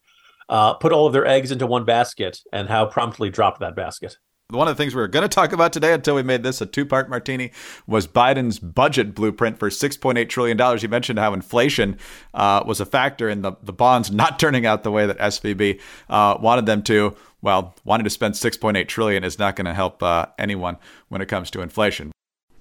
uh, 0.50 0.74
put 0.74 0.92
all 0.92 1.08
of 1.08 1.14
their 1.14 1.26
eggs 1.26 1.52
into 1.52 1.66
one 1.66 1.86
basket 1.86 2.40
and 2.52 2.68
how 2.68 2.86
promptly 2.86 3.30
dropped 3.30 3.60
that 3.60 3.76
basket. 3.76 4.18
One 4.50 4.68
of 4.68 4.78
the 4.78 4.84
things 4.84 4.94
we 4.94 5.02
were 5.02 5.08
going 5.08 5.28
to 5.28 5.34
talk 5.34 5.52
about 5.52 5.74
today 5.74 5.94
until 5.94 6.16
we 6.16 6.22
made 6.22 6.44
this 6.44 6.62
a 6.62 6.66
two 6.66 6.86
part 6.86 7.10
martini 7.10 7.52
was 7.88 8.06
Biden's 8.06 8.60
budget 8.60 9.16
blueprint 9.16 9.58
for 9.58 9.70
$6.8 9.70 10.30
trillion. 10.30 10.80
You 10.80 10.90
mentioned 10.90 11.18
how 11.18 11.34
inflation 11.34 11.98
uh, 12.34 12.64
was 12.66 12.80
a 12.80 12.86
factor 12.86 13.30
in 13.30 13.42
the, 13.42 13.54
the 13.64 13.74
bonds 13.74 14.12
not 14.12 14.38
turning 14.38 14.66
out 14.66 14.84
the 14.84 14.92
way 14.92 15.08
that 15.08 15.18
SVB 15.18 15.80
uh, 16.10 16.38
wanted 16.40 16.66
them 16.66 16.84
to 16.84 17.16
well, 17.44 17.76
wanting 17.84 18.06
to 18.06 18.10
spend 18.10 18.36
6.8 18.36 18.88
trillion 18.88 19.26
is 19.26 19.38
not 19.38 19.58
going 19.58 19.66
to 19.66 19.74
help 19.74 20.02
uh, 20.02 20.28
anyone 20.40 20.78
when 21.10 21.22
it 21.22 21.28
comes 21.28 21.52
to 21.52 21.62
inflation. 21.62 22.13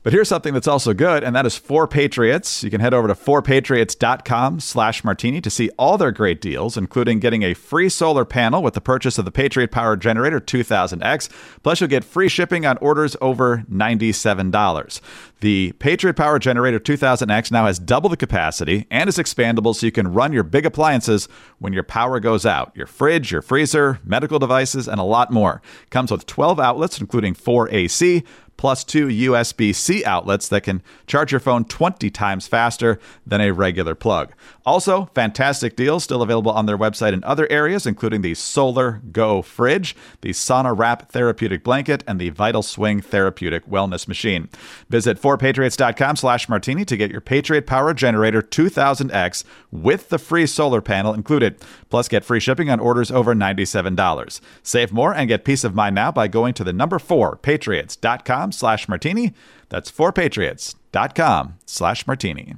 But 0.03 0.13
here's 0.13 0.29
something 0.29 0.53
that's 0.53 0.67
also 0.67 0.95
good, 0.95 1.23
and 1.23 1.37
that 1.37 1.47
is 1.47 1.59
4Patriots. 1.59 2.65
You 2.65 2.71
can 2.71 2.81
head 2.81 2.93
over 2.93 3.07
to 3.07 3.15
4patriots.com 3.15 4.59
slash 4.59 5.05
martini 5.05 5.41
to 5.41 5.49
see 5.51 5.71
all 5.79 5.97
their 5.97 6.11
great 6.11 6.41
deals, 6.41 6.77
including 6.77 7.21
getting 7.21 7.45
a 7.45 7.55
free 7.55 7.89
solar 7.89 8.25
panel 8.25 8.65
with 8.65 8.75
the 8.75 8.81
purchase 8.81 9.17
of 9.19 9.25
the 9.25 9.31
Patriot 9.31 9.71
Power 9.71 9.97
Generator 9.97 10.41
2000X. 10.41 11.31
Plus, 11.63 11.81
you'll 11.81 11.89
get 11.89 12.03
free 12.03 12.29
shipping 12.29 12.67
on 12.67 12.79
orders 12.79 13.17
over 13.21 13.59
$97. 13.71 15.01
The 15.39 15.73
Patriot 15.73 16.15
Power 16.15 16.41
Generator 16.41 16.81
2000X 16.81 17.53
now 17.53 17.67
has 17.67 17.79
double 17.79 18.09
the 18.09 18.17
capacity 18.17 18.87
and 18.91 19.09
is 19.09 19.19
expandable 19.19 19.75
so 19.75 19.87
you 19.87 19.93
can 19.93 20.13
run 20.13 20.33
your 20.33 20.45
big 20.45 20.67
appliances 20.67 21.29
when 21.59 21.73
your 21.73 21.83
power 21.85 22.19
goes 22.19 22.45
out. 22.45 22.73
Your 22.77 22.87
fridge, 22.87 23.31
your 23.31 23.43
freezer, 23.43 24.01
medical 24.05 24.41
devices, 24.41 24.89
and 24.89 25.01
a 25.01 25.05
lot 25.05 25.31
more. 25.33 25.63
Comes 25.91 26.11
with 26.11 26.27
12 26.27 26.59
outlets, 26.59 27.01
including 27.01 27.35
4 27.35 27.69
AC, 27.71 28.25
plus 28.63 28.85
two 28.85 29.09
USB 29.09 29.75
C 29.75 30.05
outlets 30.05 30.47
that 30.47 30.63
can 30.63 30.85
charge 31.09 31.33
your 31.33 31.41
phone 31.41 31.65
20 31.65 32.09
times 32.11 32.47
faster 32.47 33.01
than 33.27 33.41
a 33.41 33.51
regular 33.51 33.97
plug. 33.97 34.33
Also, 34.65 35.07
fantastic 35.15 35.75
deals 35.75 36.05
still 36.05 36.23
available 36.23 36.53
on 36.53 36.67
their 36.67 36.79
website 36.79 37.13
in 37.13 37.25
other 37.25 37.51
areas, 37.51 37.87
including 37.87 38.23
the 38.23 38.35
Solar 38.35 39.03
Go 39.11 39.43
fridge, 39.43 39.97
the 40.21 40.31
Sauna 40.31 40.77
Wrap 40.77 41.11
therapeutic 41.11 41.65
blanket, 41.65 42.05
and 42.07 42.21
the 42.21 42.31
Vital 42.31 42.63
Swing 42.63 43.01
therapeutic 43.01 43.67
wellness 43.67 44.07
machine. 44.07 44.49
Visit 44.89 45.21
4patriots.com 45.21 46.17
slash 46.17 46.49
martini 46.49 46.85
to 46.85 46.97
get 46.97 47.11
your 47.11 47.21
Patriot 47.21 47.67
Power 47.67 47.93
Generator 47.93 48.43
2000X 48.43 49.45
with 49.71 50.09
the 50.09 50.19
free 50.19 50.47
solar 50.47 50.81
panel 50.81 51.15
included. 51.15 51.57
Plus, 51.91 52.09
get 52.09 52.25
free 52.25 52.41
shipping 52.41 52.71
on 52.71 52.81
orders 52.81 53.11
over 53.11 53.35
$97. 53.35 54.41
Save 54.63 54.93
more 54.93 55.15
and 55.15 55.29
get 55.29 55.45
peace 55.45 55.65
of 55.65 55.75
mind 55.75 55.95
now 55.95 56.13
by 56.13 56.29
going 56.29 56.55
to 56.55 56.65
the 56.65 56.73
number 56.73 56.99
4 56.99 57.37
patriots.com 57.37 58.53
slash 58.53 58.89
martini. 58.89 59.35
That's 59.69 59.91
4patriots.com 59.91 61.55
slash 61.67 62.07
martini. 62.07 62.57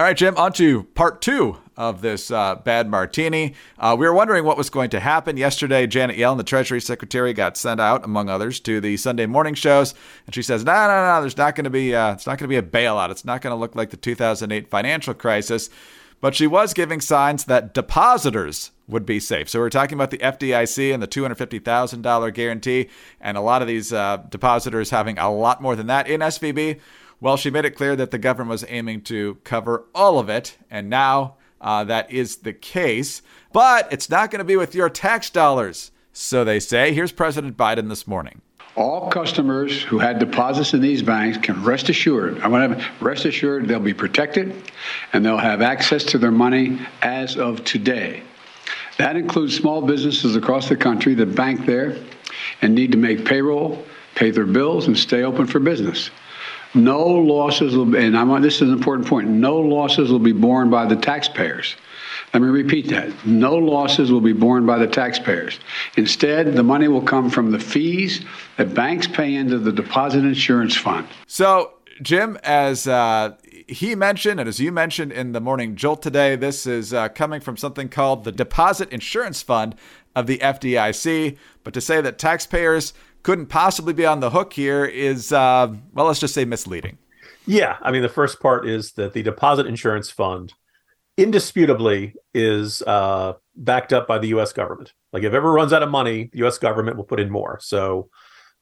All 0.00 0.06
right, 0.06 0.16
Jim, 0.16 0.34
on 0.38 0.54
to 0.54 0.84
part 0.84 1.20
two 1.20 1.58
of 1.76 2.00
this 2.00 2.30
uh, 2.30 2.54
bad 2.54 2.88
martini. 2.88 3.52
Uh, 3.78 3.94
we 3.98 4.06
were 4.06 4.14
wondering 4.14 4.46
what 4.46 4.56
was 4.56 4.70
going 4.70 4.88
to 4.88 4.98
happen. 4.98 5.36
Yesterday, 5.36 5.86
Janet 5.86 6.16
Yellen, 6.16 6.38
the 6.38 6.42
Treasury 6.42 6.80
Secretary, 6.80 7.34
got 7.34 7.58
sent 7.58 7.82
out, 7.82 8.02
among 8.02 8.30
others, 8.30 8.60
to 8.60 8.80
the 8.80 8.96
Sunday 8.96 9.26
morning 9.26 9.52
shows. 9.52 9.92
And 10.24 10.34
she 10.34 10.40
says, 10.40 10.64
no, 10.64 10.72
no, 10.72 11.04
no, 11.04 11.20
there's 11.20 11.36
not 11.36 11.54
going 11.54 11.64
to 11.64 11.70
be, 11.70 11.94
uh, 11.94 12.14
it's 12.14 12.26
not 12.26 12.38
going 12.38 12.48
to 12.48 12.48
be 12.48 12.56
a 12.56 12.62
bailout. 12.62 13.10
It's 13.10 13.26
not 13.26 13.42
going 13.42 13.54
to 13.54 13.60
look 13.60 13.76
like 13.76 13.90
the 13.90 13.98
2008 13.98 14.70
financial 14.70 15.12
crisis. 15.12 15.68
but 16.22 16.34
she 16.34 16.46
was 16.46 16.72
giving 16.72 17.02
signs 17.02 17.44
that 17.44 17.74
depositors 17.74 18.70
would 18.88 19.04
be 19.04 19.20
safe. 19.20 19.50
So 19.50 19.58
we're 19.58 19.68
talking 19.68 19.98
about 19.98 20.10
the 20.10 20.18
FDIC 20.18 20.94
and 20.94 21.02
the 21.02 21.08
$250,000 21.08 22.32
guarantee, 22.32 22.88
and 23.20 23.36
a 23.36 23.42
lot 23.42 23.60
of 23.60 23.68
these 23.68 23.92
uh, 23.92 24.16
depositors 24.30 24.88
having 24.88 25.18
a 25.18 25.30
lot 25.30 25.60
more 25.60 25.76
than 25.76 25.88
that 25.88 26.08
in 26.08 26.20
SVB. 26.20 26.80
Well, 27.22 27.36
she 27.36 27.50
made 27.50 27.66
it 27.66 27.76
clear 27.76 27.96
that 27.96 28.12
the 28.12 28.18
government 28.18 28.50
was 28.50 28.64
aiming 28.66 29.02
to 29.02 29.36
cover 29.44 29.84
all 29.94 30.18
of 30.18 30.30
it, 30.30 30.56
and 30.70 30.88
now 30.88 31.34
uh, 31.60 31.84
that 31.84 32.10
is 32.10 32.38
the 32.38 32.54
case. 32.54 33.20
But 33.52 33.92
it's 33.92 34.08
not 34.08 34.30
going 34.30 34.38
to 34.38 34.44
be 34.44 34.56
with 34.56 34.74
your 34.74 34.88
tax 34.88 35.28
dollars, 35.28 35.90
so 36.14 36.44
they 36.44 36.60
say. 36.60 36.94
Here's 36.94 37.12
President 37.12 37.58
Biden 37.58 37.90
this 37.90 38.06
morning. 38.06 38.40
All 38.74 39.10
customers 39.10 39.82
who 39.82 39.98
had 39.98 40.18
deposits 40.18 40.72
in 40.72 40.80
these 40.80 41.02
banks 41.02 41.36
can 41.36 41.62
rest 41.62 41.90
assured. 41.90 42.40
I 42.40 42.48
want 42.48 42.78
to 42.78 42.90
rest 43.00 43.26
assured 43.26 43.68
they'll 43.68 43.80
be 43.80 43.92
protected 43.92 44.54
and 45.12 45.26
they'll 45.26 45.36
have 45.36 45.60
access 45.60 46.04
to 46.04 46.18
their 46.18 46.30
money 46.30 46.78
as 47.02 47.36
of 47.36 47.64
today. 47.64 48.22
That 48.96 49.16
includes 49.16 49.56
small 49.56 49.82
businesses 49.82 50.36
across 50.36 50.68
the 50.68 50.76
country 50.76 51.14
that 51.14 51.34
bank 51.34 51.66
there 51.66 51.98
and 52.62 52.74
need 52.74 52.92
to 52.92 52.98
make 52.98 53.26
payroll, 53.26 53.84
pay 54.14 54.30
their 54.30 54.46
bills, 54.46 54.86
and 54.86 54.96
stay 54.96 55.24
open 55.24 55.46
for 55.46 55.58
business. 55.58 56.10
No 56.74 57.04
losses 57.04 57.76
will, 57.76 57.96
and 57.96 58.16
I 58.16 58.22
want 58.22 58.42
this 58.42 58.56
is 58.56 58.62
an 58.62 58.72
important 58.72 59.08
point. 59.08 59.28
No 59.28 59.58
losses 59.58 60.10
will 60.10 60.18
be 60.18 60.32
borne 60.32 60.70
by 60.70 60.86
the 60.86 60.96
taxpayers. 60.96 61.76
Let 62.32 62.42
me 62.42 62.48
repeat 62.48 62.88
that. 62.90 63.26
No 63.26 63.56
losses 63.56 64.12
will 64.12 64.20
be 64.20 64.32
borne 64.32 64.64
by 64.64 64.78
the 64.78 64.86
taxpayers. 64.86 65.58
Instead, 65.96 66.54
the 66.54 66.62
money 66.62 66.86
will 66.86 67.02
come 67.02 67.28
from 67.28 67.50
the 67.50 67.58
fees 67.58 68.24
that 68.56 68.72
banks 68.72 69.08
pay 69.08 69.34
into 69.34 69.58
the 69.58 69.72
deposit 69.72 70.24
insurance 70.24 70.76
fund. 70.76 71.08
So, 71.26 71.72
Jim, 72.02 72.38
as 72.44 72.86
uh, 72.86 73.34
he 73.66 73.96
mentioned, 73.96 74.38
and 74.38 74.48
as 74.48 74.60
you 74.60 74.70
mentioned 74.70 75.10
in 75.10 75.32
the 75.32 75.40
morning 75.40 75.74
jolt 75.74 76.02
today, 76.02 76.36
this 76.36 76.66
is 76.66 76.94
uh, 76.94 77.08
coming 77.08 77.40
from 77.40 77.56
something 77.56 77.88
called 77.88 78.22
the 78.22 78.32
Deposit 78.32 78.90
Insurance 78.90 79.42
Fund 79.42 79.74
of 80.14 80.26
the 80.26 80.38
FDIC. 80.38 81.36
But 81.64 81.74
to 81.74 81.80
say 81.80 82.00
that 82.00 82.18
taxpayers 82.18 82.94
couldn't 83.22 83.46
possibly 83.46 83.92
be 83.92 84.06
on 84.06 84.20
the 84.20 84.30
hook 84.30 84.52
here 84.52 84.84
is, 84.84 85.32
uh, 85.32 85.72
well, 85.92 86.06
let's 86.06 86.20
just 86.20 86.34
say 86.34 86.44
misleading. 86.44 86.98
Yeah. 87.46 87.76
I 87.82 87.90
mean, 87.90 88.02
the 88.02 88.08
first 88.08 88.40
part 88.40 88.68
is 88.68 88.92
that 88.92 89.12
the 89.12 89.22
Deposit 89.22 89.66
Insurance 89.66 90.10
Fund 90.10 90.52
indisputably 91.16 92.14
is 92.32 92.82
uh, 92.82 93.34
backed 93.56 93.92
up 93.92 94.06
by 94.06 94.18
the 94.18 94.28
U.S. 94.28 94.52
government. 94.52 94.92
Like 95.12 95.22
if 95.22 95.32
ever 95.32 95.52
runs 95.52 95.72
out 95.72 95.82
of 95.82 95.90
money, 95.90 96.30
the 96.32 96.38
U.S. 96.38 96.58
government 96.58 96.96
will 96.96 97.04
put 97.04 97.20
in 97.20 97.30
more. 97.30 97.58
So 97.60 98.08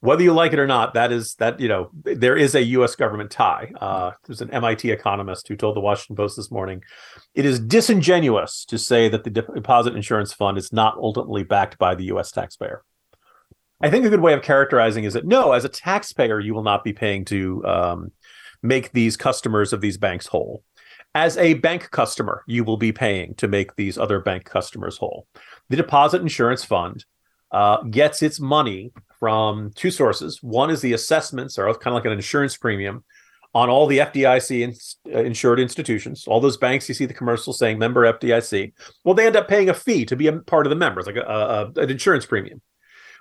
whether 0.01 0.23
you 0.23 0.33
like 0.33 0.53
it 0.53 0.59
or 0.59 0.67
not, 0.67 0.95
that 0.95 1.11
is 1.11 1.35
that 1.35 1.59
you 1.59 1.69
know 1.69 1.91
there 2.05 2.37
is 2.37 2.55
a 2.55 2.63
U.S. 2.63 2.95
government 2.95 3.31
tie. 3.31 3.73
Uh, 3.81 4.13
there's 4.27 4.41
an 4.41 4.51
MIT 4.51 4.91
economist 4.91 5.49
who 5.49 5.57
told 5.57 5.77
the 5.77 5.81
Washington 5.81 6.17
Post 6.17 6.37
this 6.37 6.51
morning, 6.51 6.83
it 7.35 7.45
is 7.45 7.59
disingenuous 7.59 8.65
to 8.67 8.79
say 8.79 9.09
that 9.09 9.25
the 9.25 9.31
deposit 9.31 9.97
insurance 9.97 10.33
fund 10.33 10.57
is 10.57 10.73
not 10.73 10.97
ultimately 10.97 11.43
backed 11.43 11.79
by 11.79 11.95
the 11.95 12.05
U.S. 12.05 12.31
taxpayer. 12.31 12.83
I 13.81 13.91
think 13.91 14.05
a 14.05 14.11
good 14.11 14.21
way 14.21 14.33
of 14.33 14.43
characterizing 14.43 15.05
is 15.05 15.13
that 15.15 15.27
no, 15.27 15.53
as 15.53 15.65
a 15.65 15.69
taxpayer, 15.69 16.41
you 16.41 16.55
will 16.55 16.65
not 16.65 16.83
be 16.83 16.93
paying 16.93 17.25
to 17.27 17.65
um, 17.65 18.13
make 18.63 18.93
these 18.93 19.17
customers 19.17 19.73
of 19.73 19.81
these 19.81 19.97
banks 19.97 20.27
whole 20.27 20.63
as 21.15 21.37
a 21.37 21.55
bank 21.55 21.91
customer, 21.91 22.45
you 22.47 22.65
will 22.65 22.77
be 22.77 22.93
paying 22.93 23.35
to 23.37 23.49
make 23.49 23.75
these 23.77 23.99
other 23.99 24.21
bank 24.21 24.45
customers 24.45 24.97
whole. 24.97 25.27
The 25.69 25.77
deposit 25.77 26.21
insurance 26.21 26.65
fund 26.65 27.05
uh, 27.51 27.83
gets 27.85 28.23
its 28.23 28.39
money 28.39 28.93
from 29.19 29.73
two 29.75 29.91
sources. 29.91 30.43
One 30.43 30.71
is 30.71 30.81
the 30.81 30.93
assessments, 30.93 31.59
or 31.59 31.67
kind 31.75 31.89
of 31.89 31.95
like 31.95 32.05
an 32.05 32.13
insurance 32.13 32.57
premium 32.57 33.05
on 33.55 33.71
all 33.71 33.87
the 33.87 33.99
FDIC 33.99 34.97
uh, 35.13 35.19
insured 35.19 35.59
institutions. 35.59 36.25
All 36.29 36.41
those 36.41 36.59
banks 36.59 36.89
you 36.89 36.95
see 36.95 37.07
the 37.07 37.15
commercials 37.15 37.59
saying 37.59 37.79
member 37.79 38.03
FDIC. 38.13 38.73
Well, 39.05 39.15
they 39.15 39.27
end 39.27 39.37
up 39.37 39.49
paying 39.49 39.71
a 39.71 39.75
fee 39.75 40.05
to 40.05 40.17
be 40.17 40.27
a 40.27 40.35
part 40.35 40.67
of 40.67 40.71
the 40.71 40.77
members, 40.77 41.07
like 41.07 41.17
a, 41.17 41.23
a, 41.23 41.81
an 41.81 41.91
insurance 41.91 42.27
premium. 42.27 42.61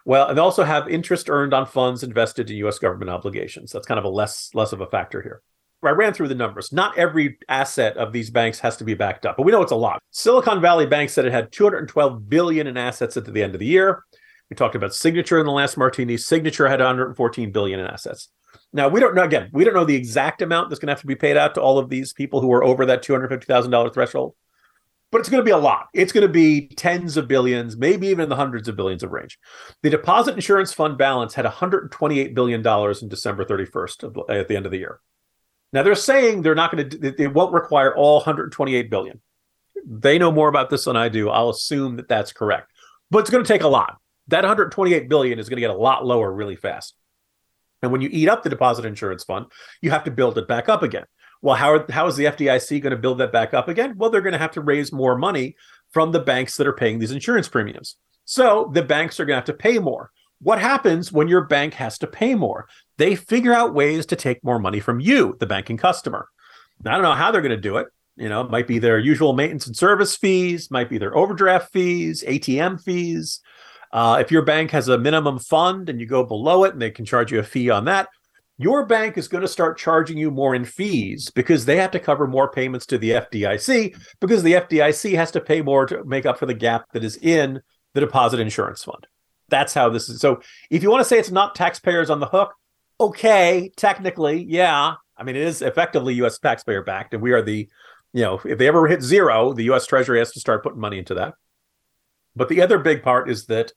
Well, 0.07 0.29
and 0.29 0.37
they 0.37 0.41
also 0.41 0.63
have 0.63 0.87
interest 0.87 1.29
earned 1.29 1.53
on 1.53 1.65
funds 1.65 2.01
invested 2.01 2.49
in 2.49 2.55
U.S. 2.59 2.79
government 2.79 3.11
obligations. 3.11 3.73
That's 3.73 3.85
kind 3.85 3.99
of 3.99 4.05
a 4.05 4.09
less 4.09 4.49
less 4.53 4.71
of 4.71 4.79
a 4.79 4.87
factor 4.87 5.21
here. 5.21 5.41
I 5.83 5.89
ran 5.89 6.13
through 6.13 6.29
the 6.29 6.33
numbers. 6.35 6.71
Not 6.71 6.97
every 6.97 7.37
asset 7.49 7.97
of 7.97 8.13
these 8.13 8.29
banks 8.29 8.57
has 8.59 8.77
to 8.77 8.85
be 8.85 8.93
backed 8.93 9.25
up, 9.25 9.35
but 9.35 9.45
we 9.45 9.51
know 9.51 9.61
it's 9.61 9.73
a 9.73 9.75
lot. 9.75 9.99
Silicon 10.11 10.61
Valley 10.61 10.85
Bank 10.85 11.09
said 11.09 11.25
it 11.25 11.33
had 11.33 11.51
212 11.51 12.29
billion 12.29 12.67
in 12.67 12.77
assets 12.77 13.17
at 13.17 13.25
the 13.25 13.43
end 13.43 13.53
of 13.53 13.59
the 13.59 13.65
year. 13.65 14.05
We 14.49 14.55
talked 14.55 14.75
about 14.75 14.95
Signature 14.95 15.39
in 15.39 15.45
the 15.45 15.51
last 15.51 15.75
martini. 15.75 16.15
Signature 16.15 16.69
had 16.69 16.79
114 16.79 17.51
billion 17.51 17.81
in 17.81 17.85
assets. 17.85 18.29
Now 18.71 18.87
we 18.87 19.01
don't 19.01 19.13
know. 19.13 19.23
Again, 19.23 19.49
we 19.51 19.65
don't 19.65 19.73
know 19.73 19.83
the 19.83 19.95
exact 19.95 20.41
amount 20.41 20.69
that's 20.69 20.79
going 20.79 20.87
to 20.87 20.93
have 20.93 21.01
to 21.01 21.07
be 21.07 21.15
paid 21.15 21.35
out 21.35 21.53
to 21.55 21.61
all 21.61 21.79
of 21.79 21.89
these 21.89 22.13
people 22.13 22.39
who 22.39 22.53
are 22.53 22.63
over 22.63 22.85
that 22.85 23.03
$250,000 23.03 23.93
threshold, 23.93 24.35
but 25.11 25.19
it's 25.19 25.29
going 25.29 25.41
to 25.41 25.45
be 25.45 25.51
a 25.51 25.57
lot. 25.57 25.87
It's 25.93 26.11
going 26.11 26.27
to 26.27 26.31
be 26.31 26.67
tens 26.67 27.17
of 27.17 27.27
billions, 27.27 27.77
maybe 27.77 28.07
even 28.07 28.29
the 28.29 28.35
hundreds 28.35 28.67
of 28.67 28.75
billions 28.75 29.03
of 29.03 29.11
range. 29.11 29.39
The 29.83 29.89
deposit 29.89 30.35
insurance 30.35 30.73
fund 30.73 30.97
balance 30.97 31.33
had 31.33 31.45
128 31.45 32.35
billion 32.35 32.61
dollars 32.61 33.01
in 33.01 33.09
December 33.09 33.45
31st 33.45 34.03
of, 34.03 34.29
at 34.29 34.47
the 34.47 34.55
end 34.55 34.65
of 34.65 34.71
the 34.71 34.79
year. 34.79 34.99
Now 35.73 35.83
they're 35.83 35.95
saying 35.95 36.41
they're 36.41 36.55
not 36.55 36.71
going 36.71 36.89
to. 36.89 37.11
They 37.11 37.27
won't 37.27 37.53
require 37.53 37.95
all 37.95 38.15
128 38.15 38.89
billion. 38.89 39.21
They 39.85 40.17
know 40.17 40.31
more 40.31 40.49
about 40.49 40.69
this 40.69 40.85
than 40.85 40.95
I 40.95 41.09
do. 41.09 41.29
I'll 41.29 41.49
assume 41.49 41.97
that 41.97 42.07
that's 42.07 42.33
correct, 42.33 42.71
but 43.11 43.19
it's 43.19 43.29
going 43.29 43.43
to 43.43 43.47
take 43.47 43.63
a 43.63 43.67
lot. 43.67 43.97
That 44.27 44.43
128 44.43 45.07
billion 45.07 45.39
is 45.39 45.47
going 45.47 45.57
to 45.57 45.61
get 45.61 45.69
a 45.69 45.77
lot 45.77 46.05
lower 46.05 46.31
really 46.31 46.55
fast. 46.55 46.95
And 47.81 47.91
when 47.91 48.01
you 48.01 48.09
eat 48.11 48.27
up 48.27 48.43
the 48.43 48.49
deposit 48.49 48.85
insurance 48.85 49.23
fund, 49.23 49.45
you 49.81 49.91
have 49.91 50.03
to 50.05 50.11
build 50.11 50.37
it 50.37 50.47
back 50.47 50.67
up 50.67 50.83
again. 50.83 51.05
Well, 51.41 51.55
how, 51.55 51.73
are, 51.73 51.85
how 51.91 52.07
is 52.07 52.15
the 52.15 52.25
FDIC 52.25 52.81
going 52.81 52.91
to 52.91 52.97
build 52.97 53.19
that 53.19 53.31
back 53.31 53.53
up 53.53 53.67
again? 53.67 53.95
Well, 53.97 54.09
they're 54.09 54.21
going 54.21 54.33
to 54.33 54.39
have 54.39 54.51
to 54.51 54.61
raise 54.61 54.91
more 54.91 55.17
money 55.17 55.55
from 55.91 56.11
the 56.11 56.19
banks 56.19 56.57
that 56.57 56.67
are 56.67 56.73
paying 56.73 56.99
these 56.99 57.11
insurance 57.11 57.47
premiums. 57.47 57.95
So 58.25 58.69
the 58.73 58.81
banks 58.81 59.19
are 59.19 59.25
going 59.25 59.35
to 59.35 59.39
have 59.39 59.45
to 59.45 59.53
pay 59.53 59.79
more. 59.79 60.11
What 60.39 60.59
happens 60.59 61.11
when 61.11 61.27
your 61.27 61.45
bank 61.45 61.73
has 61.75 61.97
to 61.99 62.07
pay 62.07 62.35
more? 62.35 62.67
They 62.97 63.15
figure 63.15 63.53
out 63.53 63.73
ways 63.73 64.05
to 64.07 64.15
take 64.15 64.43
more 64.43 64.59
money 64.59 64.79
from 64.79 64.99
you, 64.99 65.35
the 65.39 65.47
banking 65.47 65.77
customer. 65.77 66.27
Now, 66.83 66.91
I 66.91 66.93
don't 66.95 67.03
know 67.03 67.13
how 67.13 67.31
they're 67.31 67.41
going 67.41 67.51
to 67.51 67.57
do 67.57 67.77
it. 67.77 67.87
You 68.17 68.29
know, 68.29 68.41
it 68.41 68.51
might 68.51 68.67
be 68.67 68.79
their 68.79 68.99
usual 68.99 69.33
maintenance 69.33 69.67
and 69.67 69.75
service 69.75 70.15
fees, 70.15 70.71
might 70.71 70.89
be 70.89 70.97
their 70.97 71.15
overdraft 71.15 71.71
fees, 71.71 72.23
ATM 72.27 72.83
fees. 72.83 73.39
Uh, 73.91 74.17
if 74.19 74.31
your 74.31 74.41
bank 74.41 74.71
has 74.71 74.87
a 74.87 74.97
minimum 74.97 75.39
fund 75.39 75.89
and 75.89 75.99
you 75.99 76.05
go 76.05 76.23
below 76.23 76.63
it 76.65 76.73
and 76.73 76.81
they 76.81 76.91
can 76.91 77.05
charge 77.05 77.31
you 77.31 77.39
a 77.39 77.43
fee 77.43 77.69
on 77.69 77.85
that, 77.85 78.09
your 78.57 78.85
bank 78.85 79.17
is 79.17 79.27
going 79.27 79.43
to 79.43 79.47
start 79.47 79.77
charging 79.77 80.17
you 80.17 80.31
more 80.31 80.55
in 80.55 80.65
fees 80.65 81.29
because 81.29 81.65
they 81.65 81.77
have 81.77 81.91
to 81.91 81.99
cover 81.99 82.25
more 82.25 82.51
payments 82.51 82.87
to 82.87 82.97
the 82.97 83.11
FDIC 83.11 83.95
because 84.19 84.41
the 84.41 84.53
FDIC 84.53 85.15
has 85.15 85.31
to 85.31 85.41
pay 85.41 85.61
more 85.61 85.85
to 85.85 86.03
make 86.03 86.25
up 86.25 86.39
for 86.39 86.47
the 86.47 86.53
gap 86.53 86.85
that 86.93 87.03
is 87.03 87.17
in 87.17 87.61
the 87.93 88.01
deposit 88.01 88.39
insurance 88.39 88.83
fund. 88.83 89.05
That's 89.49 89.73
how 89.73 89.89
this 89.89 90.09
is. 90.09 90.19
So 90.19 90.41
if 90.71 90.81
you 90.81 90.89
want 90.89 91.01
to 91.01 91.05
say 91.05 91.19
it's 91.19 91.31
not 91.31 91.55
taxpayers 91.55 92.09
on 92.09 92.19
the 92.19 92.25
hook, 92.25 92.53
okay, 92.99 93.71
technically, 93.77 94.43
yeah. 94.43 94.95
I 95.15 95.23
mean, 95.23 95.35
it 95.35 95.43
is 95.43 95.61
effectively 95.61 96.15
U.S. 96.15 96.39
taxpayer 96.39 96.83
backed, 96.83 97.13
and 97.13 97.23
we 97.23 97.31
are 97.31 97.41
the, 97.41 97.69
you 98.13 98.21
know, 98.21 98.39
if 98.43 98.57
they 98.57 98.67
ever 98.67 98.87
hit 98.87 99.01
zero, 99.01 99.53
the 99.53 99.63
U.S. 99.65 99.85
Treasury 99.85 100.19
has 100.19 100.31
to 100.33 100.39
start 100.39 100.63
putting 100.63 100.79
money 100.79 100.97
into 100.97 101.15
that. 101.15 101.35
But 102.35 102.49
the 102.49 102.61
other 102.61 102.77
big 102.77 103.01
part 103.01 103.29
is 103.29 103.45
that 103.47 103.71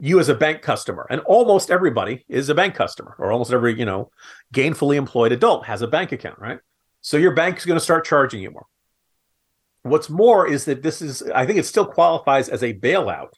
you 0.00 0.20
as 0.20 0.28
a 0.28 0.34
bank 0.34 0.62
customer, 0.62 1.06
and 1.10 1.20
almost 1.22 1.70
everybody 1.70 2.24
is 2.28 2.48
a 2.48 2.54
bank 2.54 2.74
customer, 2.74 3.14
or 3.18 3.32
almost 3.32 3.52
every, 3.52 3.78
you 3.78 3.84
know, 3.84 4.10
gainfully 4.54 4.96
employed 4.96 5.32
adult 5.32 5.66
has 5.66 5.82
a 5.82 5.88
bank 5.88 6.12
account, 6.12 6.38
right? 6.38 6.60
So 7.00 7.16
your 7.16 7.34
bank 7.34 7.58
is 7.58 7.64
going 7.64 7.78
to 7.78 7.84
start 7.84 8.04
charging 8.04 8.42
you 8.42 8.50
more. 8.50 8.66
What's 9.82 10.10
more 10.10 10.46
is 10.46 10.64
that 10.66 10.82
this 10.82 11.02
is, 11.02 11.22
I 11.34 11.46
think 11.46 11.58
it 11.58 11.66
still 11.66 11.86
qualifies 11.86 12.48
as 12.48 12.62
a 12.62 12.74
bailout 12.74 13.30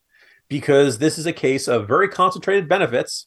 because 0.49 0.99
this 0.99 1.17
is 1.17 1.27
a 1.27 1.33
case 1.33 1.69
of 1.69 1.89
very 1.89 2.09
concentrated 2.09 2.69
benefits. 2.69 3.27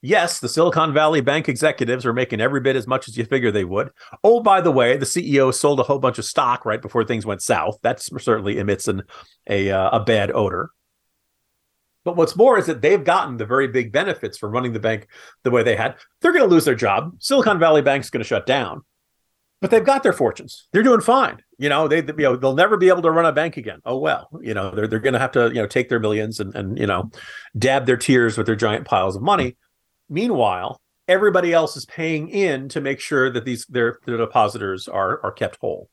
Yes, 0.00 0.38
the 0.38 0.48
Silicon 0.48 0.92
Valley 0.92 1.20
Bank 1.20 1.48
executives 1.48 2.06
are 2.06 2.12
making 2.12 2.40
every 2.40 2.60
bit 2.60 2.76
as 2.76 2.86
much 2.86 3.08
as 3.08 3.16
you 3.16 3.24
figure 3.24 3.50
they 3.50 3.64
would. 3.64 3.90
Oh, 4.22 4.40
by 4.40 4.60
the 4.60 4.70
way, 4.70 4.96
the 4.96 5.06
CEO 5.06 5.52
sold 5.52 5.80
a 5.80 5.82
whole 5.82 5.98
bunch 5.98 6.18
of 6.18 6.24
stock 6.24 6.64
right 6.64 6.80
before 6.80 7.04
things 7.04 7.26
went 7.26 7.42
south. 7.42 7.78
That 7.82 8.00
certainly 8.00 8.58
emits 8.58 8.86
an, 8.86 9.02
a 9.48 9.72
uh, 9.72 9.98
a 9.98 10.04
bad 10.04 10.30
odor. 10.30 10.70
But 12.04 12.16
what's 12.16 12.36
more 12.36 12.58
is 12.58 12.66
that 12.66 12.80
they've 12.80 13.02
gotten 13.02 13.36
the 13.36 13.46
very 13.46 13.68
big 13.68 13.92
benefits 13.92 14.38
from 14.38 14.52
running 14.52 14.72
the 14.72 14.80
bank 14.80 15.08
the 15.42 15.50
way 15.50 15.62
they 15.62 15.76
had. 15.76 15.96
They're 16.20 16.32
going 16.32 16.48
to 16.48 16.54
lose 16.54 16.64
their 16.64 16.74
job. 16.74 17.14
Silicon 17.18 17.58
Valley 17.58 17.82
Bank's 17.82 18.10
going 18.10 18.22
to 18.22 18.28
shut 18.28 18.46
down 18.46 18.82
but 19.60 19.70
they've 19.70 19.84
got 19.84 20.02
their 20.02 20.12
fortunes. 20.12 20.68
They're 20.72 20.82
doing 20.82 21.00
fine. 21.00 21.42
You 21.58 21.68
know, 21.68 21.88
they, 21.88 21.98
you 21.98 22.14
know, 22.18 22.36
they'll 22.36 22.54
never 22.54 22.76
be 22.76 22.88
able 22.88 23.02
to 23.02 23.10
run 23.10 23.26
a 23.26 23.32
bank 23.32 23.56
again. 23.56 23.80
Oh 23.84 23.98
well, 23.98 24.28
you 24.40 24.54
know, 24.54 24.70
they're 24.70 24.86
they're 24.86 25.00
going 25.00 25.14
to 25.14 25.18
have 25.18 25.32
to, 25.32 25.48
you 25.48 25.60
know, 25.60 25.66
take 25.66 25.88
their 25.88 25.98
millions 25.98 26.38
and 26.38 26.54
and 26.54 26.78
you 26.78 26.86
know, 26.86 27.10
dab 27.58 27.86
their 27.86 27.96
tears 27.96 28.38
with 28.38 28.46
their 28.46 28.56
giant 28.56 28.86
piles 28.86 29.16
of 29.16 29.22
money. 29.22 29.56
Meanwhile, 30.08 30.80
everybody 31.08 31.52
else 31.52 31.76
is 31.76 31.86
paying 31.86 32.28
in 32.28 32.68
to 32.70 32.80
make 32.80 33.00
sure 33.00 33.30
that 33.30 33.44
these 33.44 33.66
their 33.66 33.98
their 34.06 34.16
depositors 34.16 34.86
are 34.86 35.20
are 35.24 35.32
kept 35.32 35.58
whole. 35.60 35.90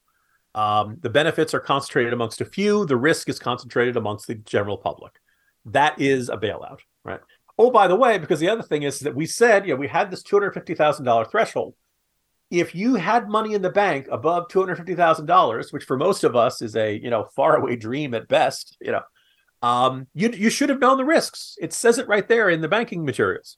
Um, 0.54 0.98
the 1.02 1.10
benefits 1.10 1.54
are 1.54 1.60
concentrated 1.60 2.14
amongst 2.14 2.42
a 2.42 2.46
few. 2.46 2.86
The 2.86 2.98
risk 2.98 3.30
is 3.30 3.40
concentrated 3.40 3.98
amongst 3.98 4.28
the 4.28 4.36
general 4.36 4.78
public. 4.78 5.20
That 5.66 6.00
is 6.00 6.30
a 6.30 6.38
bailout, 6.38 6.80
right? 7.04 7.20
Oh, 7.58 7.72
by 7.72 7.88
the 7.88 7.96
way, 7.96 8.18
because 8.18 8.40
the 8.40 8.50
other 8.50 8.64
thing 8.64 8.84
is 8.84 9.00
that 9.00 9.16
we 9.16 9.26
said, 9.26 9.66
you 9.66 9.74
know, 9.74 9.80
we 9.80 9.88
had 9.88 10.12
this 10.12 10.24
two 10.24 10.36
hundred 10.36 10.54
fifty 10.54 10.76
thousand 10.76 11.06
dollar 11.06 11.26
threshold 11.26 11.74
if 12.52 12.76
you 12.76 12.96
had 12.96 13.28
money 13.28 13.54
in 13.54 13.62
the 13.62 13.70
bank 13.70 14.08
above 14.12 14.48
$250,000, 14.50 15.74
which 15.74 15.84
for 15.84 15.98
most 15.98 16.24
of 16.24 16.36
us 16.36 16.62
is 16.62 16.76
a, 16.76 16.96
you 16.98 17.10
know, 17.10 17.26
faraway 17.36 17.76
dream 17.76 18.14
at 18.14 18.28
best, 18.28 18.78
you 18.82 18.92
know, 18.92 19.02
um, 19.62 20.08
you, 20.14 20.30
you 20.30 20.50
should 20.50 20.70
have 20.70 20.80
known 20.80 20.98
the 20.98 21.06
risks. 21.06 21.56
It 21.60 21.74
says 21.74 21.98
it 21.98 22.08
right 22.08 22.28
there 22.28 22.50
in 22.50 22.62
the 22.62 22.68
banking 22.68 23.04
materials. 23.04 23.58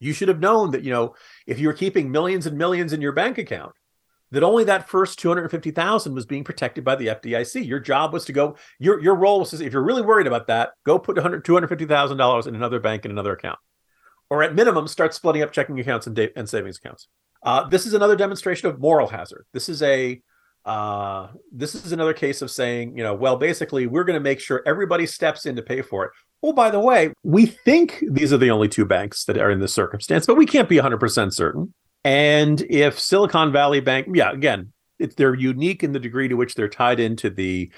You 0.00 0.12
should 0.12 0.28
have 0.28 0.40
known 0.40 0.70
that, 0.70 0.82
you 0.82 0.90
know, 0.90 1.14
if 1.46 1.58
you 1.58 1.68
were 1.68 1.74
keeping 1.74 2.10
millions 2.10 2.46
and 2.46 2.56
millions 2.56 2.92
in 2.92 3.00
your 3.00 3.12
bank 3.12 3.38
account, 3.38 3.72
that 4.30 4.42
only 4.42 4.64
that 4.64 4.88
first 4.88 5.18
250,000 5.18 6.14
was 6.14 6.26
being 6.26 6.44
protected 6.44 6.84
by 6.84 6.96
the 6.96 7.08
FDIC. 7.08 7.66
Your 7.66 7.78
job 7.80 8.12
was 8.12 8.24
to 8.24 8.32
go, 8.32 8.56
your, 8.78 9.00
your 9.00 9.14
role 9.14 9.40
was 9.40 9.50
to, 9.50 9.64
if 9.64 9.72
you're 9.72 9.82
really 9.82 10.02
worried 10.02 10.26
about 10.26 10.48
that, 10.48 10.70
go 10.84 10.98
put 10.98 11.16
$250,000 11.16 12.46
in 12.46 12.54
another 12.54 12.80
bank 12.80 13.04
in 13.04 13.10
another 13.10 13.32
account. 13.32 13.58
Or 14.30 14.42
at 14.42 14.54
minimum, 14.54 14.88
start 14.88 15.14
splitting 15.14 15.42
up 15.42 15.52
checking 15.52 15.78
accounts 15.78 16.06
and, 16.06 16.16
da- 16.16 16.32
and 16.34 16.48
savings 16.48 16.78
accounts. 16.78 17.08
Uh, 17.42 17.68
this 17.68 17.86
is 17.86 17.92
another 17.92 18.16
demonstration 18.16 18.68
of 18.68 18.80
moral 18.80 19.06
hazard. 19.06 19.44
This 19.52 19.68
is 19.68 19.82
a 19.82 20.20
uh, 20.64 21.28
this 21.52 21.74
is 21.74 21.92
another 21.92 22.14
case 22.14 22.40
of 22.40 22.50
saying, 22.50 22.96
you 22.96 23.04
know, 23.04 23.14
well, 23.14 23.36
basically, 23.36 23.86
we're 23.86 24.04
going 24.04 24.18
to 24.18 24.20
make 24.20 24.40
sure 24.40 24.62
everybody 24.64 25.04
steps 25.04 25.44
in 25.44 25.56
to 25.56 25.62
pay 25.62 25.82
for 25.82 26.06
it. 26.06 26.10
Oh, 26.42 26.52
by 26.52 26.70
the 26.70 26.80
way, 26.80 27.12
we 27.22 27.46
think 27.46 28.02
these 28.10 28.32
are 28.32 28.38
the 28.38 28.50
only 28.50 28.68
two 28.68 28.86
banks 28.86 29.24
that 29.26 29.36
are 29.36 29.50
in 29.50 29.60
this 29.60 29.74
circumstance, 29.74 30.26
but 30.26 30.36
we 30.36 30.46
can't 30.46 30.68
be 30.68 30.76
100% 30.76 31.34
certain. 31.34 31.74
And 32.04 32.60
if 32.68 32.98
Silicon 32.98 33.50
Valley 33.50 33.80
Bank, 33.80 34.08
yeah, 34.12 34.30
again, 34.30 34.72
it's, 34.98 35.14
they're 35.14 35.34
unique 35.34 35.82
in 35.82 35.92
the 35.92 35.98
degree 35.98 36.28
to 36.28 36.34
which 36.34 36.54
they're 36.54 36.68
tied 36.68 37.00
into 37.00 37.30
the 37.30 37.72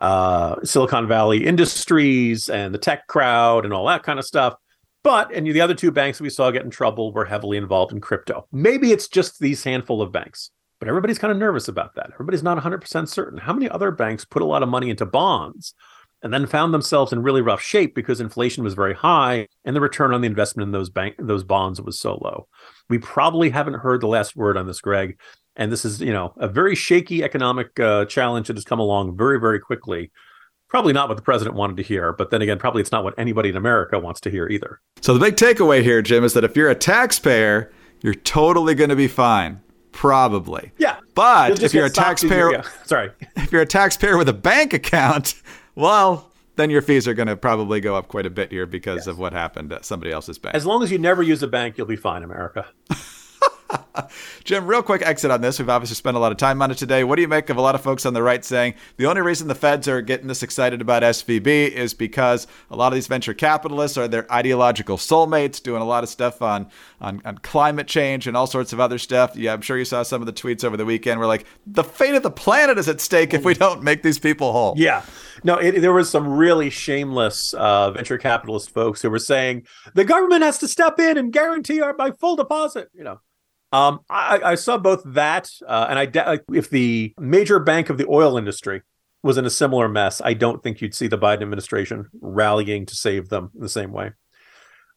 uh, 0.00 0.56
Silicon 0.62 1.08
Valley 1.08 1.46
industries 1.46 2.48
and 2.48 2.74
the 2.74 2.78
tech 2.78 3.06
crowd 3.06 3.64
and 3.64 3.72
all 3.72 3.86
that 3.86 4.02
kind 4.02 4.18
of 4.18 4.24
stuff. 4.24 4.54
But 5.02 5.34
and 5.34 5.46
the 5.46 5.60
other 5.62 5.74
two 5.74 5.90
banks 5.90 6.20
we 6.20 6.28
saw 6.28 6.50
get 6.50 6.64
in 6.64 6.70
trouble 6.70 7.12
were 7.12 7.24
heavily 7.24 7.56
involved 7.56 7.92
in 7.92 8.00
crypto. 8.00 8.46
Maybe 8.52 8.92
it's 8.92 9.08
just 9.08 9.40
these 9.40 9.64
handful 9.64 10.02
of 10.02 10.12
banks, 10.12 10.50
but 10.78 10.88
everybody's 10.88 11.18
kind 11.18 11.32
of 11.32 11.38
nervous 11.38 11.68
about 11.68 11.94
that. 11.94 12.10
Everybody's 12.12 12.42
not 12.42 12.58
100% 12.58 13.08
certain. 13.08 13.38
How 13.38 13.54
many 13.54 13.68
other 13.68 13.90
banks 13.90 14.26
put 14.26 14.42
a 14.42 14.46
lot 14.46 14.62
of 14.62 14.68
money 14.68 14.90
into 14.90 15.06
bonds 15.06 15.74
and 16.22 16.34
then 16.34 16.46
found 16.46 16.74
themselves 16.74 17.14
in 17.14 17.22
really 17.22 17.40
rough 17.40 17.62
shape 17.62 17.94
because 17.94 18.20
inflation 18.20 18.62
was 18.62 18.74
very 18.74 18.94
high 18.94 19.48
and 19.64 19.74
the 19.74 19.80
return 19.80 20.12
on 20.12 20.20
the 20.20 20.26
investment 20.26 20.66
in 20.66 20.72
those 20.72 20.90
bank 20.90 21.14
those 21.18 21.44
bonds 21.44 21.80
was 21.80 21.98
so 21.98 22.18
low. 22.22 22.46
We 22.90 22.98
probably 22.98 23.48
haven't 23.48 23.74
heard 23.74 24.02
the 24.02 24.08
last 24.08 24.36
word 24.36 24.58
on 24.58 24.66
this, 24.66 24.80
Greg. 24.80 25.18
And 25.56 25.72
this 25.72 25.84
is, 25.84 26.00
you 26.00 26.12
know, 26.12 26.34
a 26.36 26.48
very 26.48 26.74
shaky 26.74 27.24
economic 27.24 27.80
uh, 27.80 28.04
challenge 28.04 28.48
that 28.48 28.56
has 28.56 28.64
come 28.64 28.78
along 28.78 29.16
very, 29.16 29.40
very 29.40 29.58
quickly 29.58 30.10
probably 30.70 30.92
not 30.92 31.08
what 31.08 31.16
the 31.16 31.22
president 31.22 31.56
wanted 31.56 31.76
to 31.76 31.82
hear, 31.82 32.12
but 32.12 32.30
then 32.30 32.40
again, 32.40 32.58
probably 32.58 32.80
it's 32.80 32.92
not 32.92 33.02
what 33.04 33.12
anybody 33.18 33.48
in 33.50 33.56
America 33.56 33.98
wants 33.98 34.20
to 34.20 34.30
hear 34.30 34.48
either. 34.48 34.80
So 35.00 35.12
the 35.12 35.20
big 35.20 35.34
takeaway 35.34 35.82
here, 35.82 36.00
Jim, 36.00 36.24
is 36.24 36.32
that 36.34 36.44
if 36.44 36.56
you're 36.56 36.70
a 36.70 36.76
taxpayer, 36.76 37.72
you're 38.02 38.14
totally 38.14 38.74
going 38.74 38.90
to 38.90 38.96
be 38.96 39.08
fine. 39.08 39.60
Probably. 39.92 40.70
Yeah. 40.78 40.98
But 41.14 41.60
if 41.60 41.74
you're 41.74 41.86
a 41.86 41.90
taxpayer, 41.90 42.52
yeah. 42.52 42.62
sorry, 42.84 43.10
if 43.36 43.50
you're 43.50 43.62
a 43.62 43.66
taxpayer 43.66 44.16
with 44.16 44.28
a 44.28 44.32
bank 44.32 44.72
account, 44.72 45.34
well, 45.74 46.29
then 46.60 46.70
your 46.70 46.82
fees 46.82 47.08
are 47.08 47.14
going 47.14 47.28
to 47.28 47.36
probably 47.36 47.80
go 47.80 47.96
up 47.96 48.08
quite 48.08 48.26
a 48.26 48.30
bit 48.30 48.52
here 48.52 48.66
because 48.66 48.98
yes. 48.98 49.06
of 49.06 49.18
what 49.18 49.32
happened 49.32 49.72
at 49.72 49.84
somebody 49.84 50.12
else's 50.12 50.38
bank. 50.38 50.54
As 50.54 50.66
long 50.66 50.82
as 50.82 50.92
you 50.92 50.98
never 50.98 51.22
use 51.22 51.42
a 51.42 51.48
bank, 51.48 51.78
you'll 51.78 51.86
be 51.86 51.96
fine, 51.96 52.22
America. 52.22 52.66
Jim, 54.44 54.66
real 54.66 54.82
quick 54.82 55.02
exit 55.02 55.30
on 55.30 55.40
this. 55.40 55.58
We've 55.58 55.68
obviously 55.68 55.96
spent 55.96 56.16
a 56.16 56.20
lot 56.20 56.32
of 56.32 56.38
time 56.38 56.62
on 56.62 56.70
it 56.70 56.78
today. 56.78 57.04
What 57.04 57.16
do 57.16 57.22
you 57.22 57.28
make 57.28 57.50
of 57.50 57.56
a 57.56 57.60
lot 57.60 57.74
of 57.74 57.80
folks 57.80 58.06
on 58.06 58.14
the 58.14 58.22
right 58.22 58.44
saying 58.44 58.74
the 58.96 59.06
only 59.06 59.22
reason 59.22 59.48
the 59.48 59.54
feds 59.54 59.88
are 59.88 60.00
getting 60.02 60.26
this 60.26 60.42
excited 60.42 60.80
about 60.80 61.02
SVB 61.02 61.70
is 61.70 61.94
because 61.94 62.46
a 62.70 62.76
lot 62.76 62.88
of 62.88 62.94
these 62.94 63.06
venture 63.06 63.34
capitalists 63.34 63.96
are 63.96 64.08
their 64.08 64.30
ideological 64.32 64.96
soulmates, 64.96 65.62
doing 65.62 65.82
a 65.82 65.84
lot 65.84 66.02
of 66.02 66.10
stuff 66.10 66.42
on, 66.42 66.68
on, 67.00 67.20
on 67.24 67.38
climate 67.38 67.86
change 67.86 68.26
and 68.26 68.36
all 68.36 68.46
sorts 68.46 68.72
of 68.72 68.80
other 68.80 68.98
stuff. 68.98 69.36
Yeah, 69.36 69.52
I'm 69.52 69.60
sure 69.60 69.78
you 69.78 69.84
saw 69.84 70.02
some 70.02 70.22
of 70.22 70.26
the 70.26 70.32
tweets 70.32 70.64
over 70.64 70.76
the 70.76 70.84
weekend 70.84 71.18
where 71.18 71.28
like 71.28 71.46
the 71.66 71.84
fate 71.84 72.14
of 72.14 72.22
the 72.22 72.30
planet 72.30 72.78
is 72.78 72.88
at 72.88 73.00
stake 73.00 73.34
if 73.34 73.44
we 73.44 73.54
don't 73.54 73.82
make 73.82 74.02
these 74.02 74.18
people 74.18 74.52
whole. 74.52 74.74
Yeah. 74.76 75.02
No, 75.42 75.56
it, 75.56 75.80
there 75.80 75.92
was 75.92 76.10
some 76.10 76.28
really 76.28 76.70
shameless 76.70 77.54
uh, 77.54 77.90
venture 77.90 78.18
capitalist 78.18 78.70
folks 78.70 79.02
who 79.02 79.10
were 79.10 79.18
saying 79.18 79.66
the 79.94 80.04
government 80.04 80.42
has 80.42 80.58
to 80.58 80.68
step 80.68 80.98
in 80.98 81.16
and 81.16 81.32
guarantee 81.32 81.80
our 81.80 81.94
my 81.96 82.10
full 82.10 82.36
deposit. 82.36 82.88
You 82.94 83.04
know, 83.04 83.20
um, 83.72 84.00
I, 84.10 84.40
I, 84.44 84.54
saw 84.56 84.78
both 84.78 85.02
that, 85.06 85.48
uh, 85.66 85.86
and 85.88 85.98
I 85.98 86.40
if 86.52 86.70
the 86.70 87.14
major 87.18 87.60
bank 87.60 87.88
of 87.88 87.98
the 87.98 88.06
oil 88.08 88.36
industry 88.36 88.82
was 89.22 89.38
in 89.38 89.44
a 89.44 89.50
similar 89.50 89.88
mess, 89.88 90.20
I 90.24 90.34
don't 90.34 90.62
think 90.62 90.80
you'd 90.80 90.94
see 90.94 91.06
the 91.06 91.18
Biden 91.18 91.42
administration 91.42 92.06
rallying 92.20 92.86
to 92.86 92.94
save 92.96 93.28
them 93.28 93.50
in 93.54 93.60
the 93.60 93.68
same 93.68 93.92
way. 93.92 94.12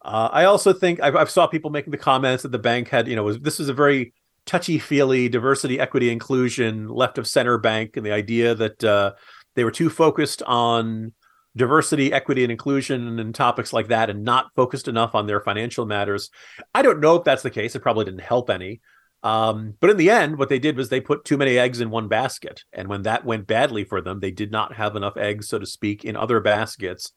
Uh, 0.03 0.29
I 0.31 0.45
also 0.45 0.73
think 0.73 1.01
I've, 1.01 1.15
I've, 1.15 1.29
saw 1.29 1.47
people 1.47 1.71
making 1.71 1.91
the 1.91 1.97
comments 1.97 2.43
that 2.43 2.51
the 2.51 2.59
bank 2.59 2.89
had, 2.89 3.07
you 3.07 3.15
know, 3.15 3.23
was 3.23 3.39
this 3.39 3.59
was 3.59 3.69
a 3.69 3.73
very 3.73 4.13
touchy 4.45 4.79
feely 4.79 5.29
diversity, 5.29 5.79
equity, 5.79 6.09
inclusion, 6.09 6.88
left 6.88 7.17
of 7.17 7.27
center 7.27 7.57
bank, 7.57 7.95
and 7.95 8.05
the 8.05 8.12
idea 8.12 8.55
that 8.55 8.83
uh, 8.83 9.13
they 9.55 9.63
were 9.63 9.71
too 9.71 9.89
focused 9.89 10.41
on 10.43 11.13
diversity, 11.55 12.11
equity, 12.11 12.43
and 12.43 12.51
inclusion 12.51 13.19
and 13.19 13.35
topics 13.35 13.73
like 13.73 13.89
that, 13.89 14.09
and 14.09 14.23
not 14.23 14.51
focused 14.55 14.87
enough 14.87 15.15
on 15.15 15.27
their 15.27 15.41
financial 15.41 15.85
matters. 15.85 16.29
I 16.73 16.81
don't 16.81 16.99
know 16.99 17.15
if 17.15 17.23
that's 17.23 17.43
the 17.43 17.49
case. 17.49 17.75
It 17.75 17.81
probably 17.81 18.05
didn't 18.05 18.21
help 18.21 18.49
any. 18.49 18.81
Um, 19.23 19.75
but 19.79 19.89
in 19.89 19.97
the 19.97 20.09
end, 20.09 20.37
what 20.37 20.49
they 20.49 20.59
did 20.59 20.75
was 20.75 20.89
they 20.89 20.99
put 20.99 21.23
too 21.23 21.37
many 21.37 21.57
eggs 21.57 21.79
in 21.79 21.89
one 21.89 22.09
basket. 22.09 22.63
And 22.73 22.89
when 22.89 23.03
that 23.03 23.23
went 23.23 23.47
badly 23.47 23.85
for 23.85 24.01
them, 24.01 24.19
they 24.19 24.31
did 24.31 24.51
not 24.51 24.75
have 24.75 24.97
enough 24.97 25.15
eggs, 25.15 25.47
so 25.47 25.59
to 25.59 25.65
speak, 25.65 26.03
in 26.03 26.17
other 26.17 26.41
baskets 26.41 27.13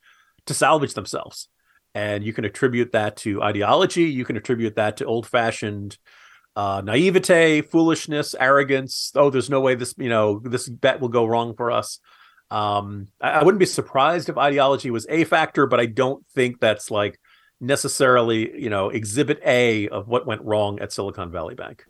to 0.46 0.54
salvage 0.54 0.94
themselves. 0.94 1.48
And 1.94 2.22
you 2.22 2.32
can 2.32 2.44
attribute 2.44 2.92
that 2.92 3.16
to 3.18 3.42
ideology. 3.42 4.04
You 4.04 4.24
can 4.24 4.36
attribute 4.36 4.76
that 4.76 4.98
to 4.98 5.04
old 5.04 5.26
fashioned 5.26 5.98
uh, 6.54 6.80
naivete, 6.84 7.62
foolishness, 7.62 8.34
arrogance. 8.38 9.10
Oh, 9.14 9.30
there's 9.30 9.50
no 9.50 9.60
way 9.60 9.74
this, 9.74 9.94
you 9.98 10.08
know, 10.08 10.38
this 10.38 10.68
bet 10.68 11.00
will 11.00 11.08
go 11.08 11.26
wrong 11.26 11.56
for 11.56 11.72
us. 11.72 11.98
Um, 12.50 13.08
I, 13.20 13.30
I 13.30 13.44
wouldn't 13.44 13.58
be 13.58 13.66
surprised 13.66 14.28
if 14.28 14.38
ideology 14.38 14.90
was 14.90 15.06
a 15.08 15.24
factor, 15.24 15.66
but 15.66 15.80
I 15.80 15.86
don't 15.86 16.24
think 16.34 16.60
that's 16.60 16.90
like 16.90 17.18
necessarily, 17.60 18.60
you 18.60 18.70
know, 18.70 18.90
exhibit 18.90 19.40
A 19.44 19.88
of 19.88 20.08
what 20.08 20.26
went 20.26 20.42
wrong 20.42 20.78
at 20.80 20.92
Silicon 20.92 21.30
Valley 21.30 21.54
Bank. 21.54 21.84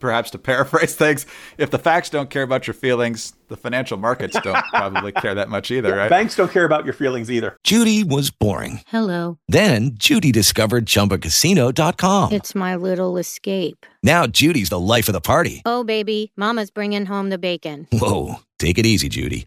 Perhaps 0.00 0.32
to 0.32 0.38
paraphrase 0.38 0.94
things, 0.96 1.26
if 1.58 1.70
the 1.70 1.78
facts 1.78 2.10
don't 2.10 2.28
care 2.28 2.42
about 2.42 2.66
your 2.66 2.74
feelings, 2.74 3.34
the 3.46 3.56
financial 3.56 3.96
markets 3.96 4.36
don't 4.42 4.64
probably 4.74 5.12
care 5.12 5.32
that 5.36 5.48
much 5.48 5.70
either, 5.70 5.94
right? 5.94 6.10
Banks 6.10 6.34
don't 6.34 6.50
care 6.50 6.64
about 6.64 6.84
your 6.84 6.92
feelings 6.92 7.30
either. 7.30 7.56
Judy 7.62 8.02
was 8.02 8.30
boring. 8.30 8.80
Hello. 8.88 9.38
Then 9.46 9.92
Judy 9.94 10.32
discovered 10.32 10.86
chumbacasino.com. 10.86 12.32
It's 12.32 12.54
my 12.54 12.74
little 12.74 13.16
escape. 13.16 13.86
Now 14.02 14.26
Judy's 14.26 14.70
the 14.70 14.80
life 14.80 15.08
of 15.08 15.12
the 15.12 15.20
party. 15.20 15.62
Oh, 15.64 15.84
baby, 15.84 16.32
Mama's 16.36 16.72
bringing 16.72 17.06
home 17.06 17.30
the 17.30 17.38
bacon. 17.38 17.86
Whoa. 17.92 18.40
Take 18.58 18.78
it 18.78 18.86
easy, 18.86 19.08
Judy. 19.08 19.46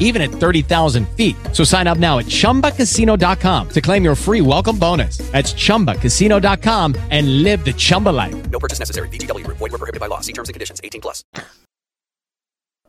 even 0.00 0.22
at 0.22 0.30
30,000 0.30 1.06
feet. 1.10 1.36
So 1.52 1.64
sign 1.64 1.86
up 1.86 1.98
now 1.98 2.18
at 2.18 2.26
chumbacasino.com 2.26 3.68
to 3.68 3.80
claim 3.82 4.02
your 4.02 4.14
free 4.14 4.40
welcome 4.40 4.78
bonus. 4.78 5.18
That's 5.32 5.52
chumbacasino.com 5.52 6.94
and 7.10 7.42
live 7.42 7.62
the 7.62 7.74
Chumba 7.74 8.10
life. 8.10 8.50
No 8.50 8.58
purchase 8.58 8.78
necessary. 8.78 9.10
VGW, 9.10 9.46
void, 9.48 9.60
were 9.60 9.68
prohibited 9.70 10.00
by 10.00 10.06
law. 10.06 10.20
See 10.20 10.32
terms 10.32 10.48
and 10.48 10.54
conditions 10.54 10.80
18 10.82 11.00
plus. 11.00 11.22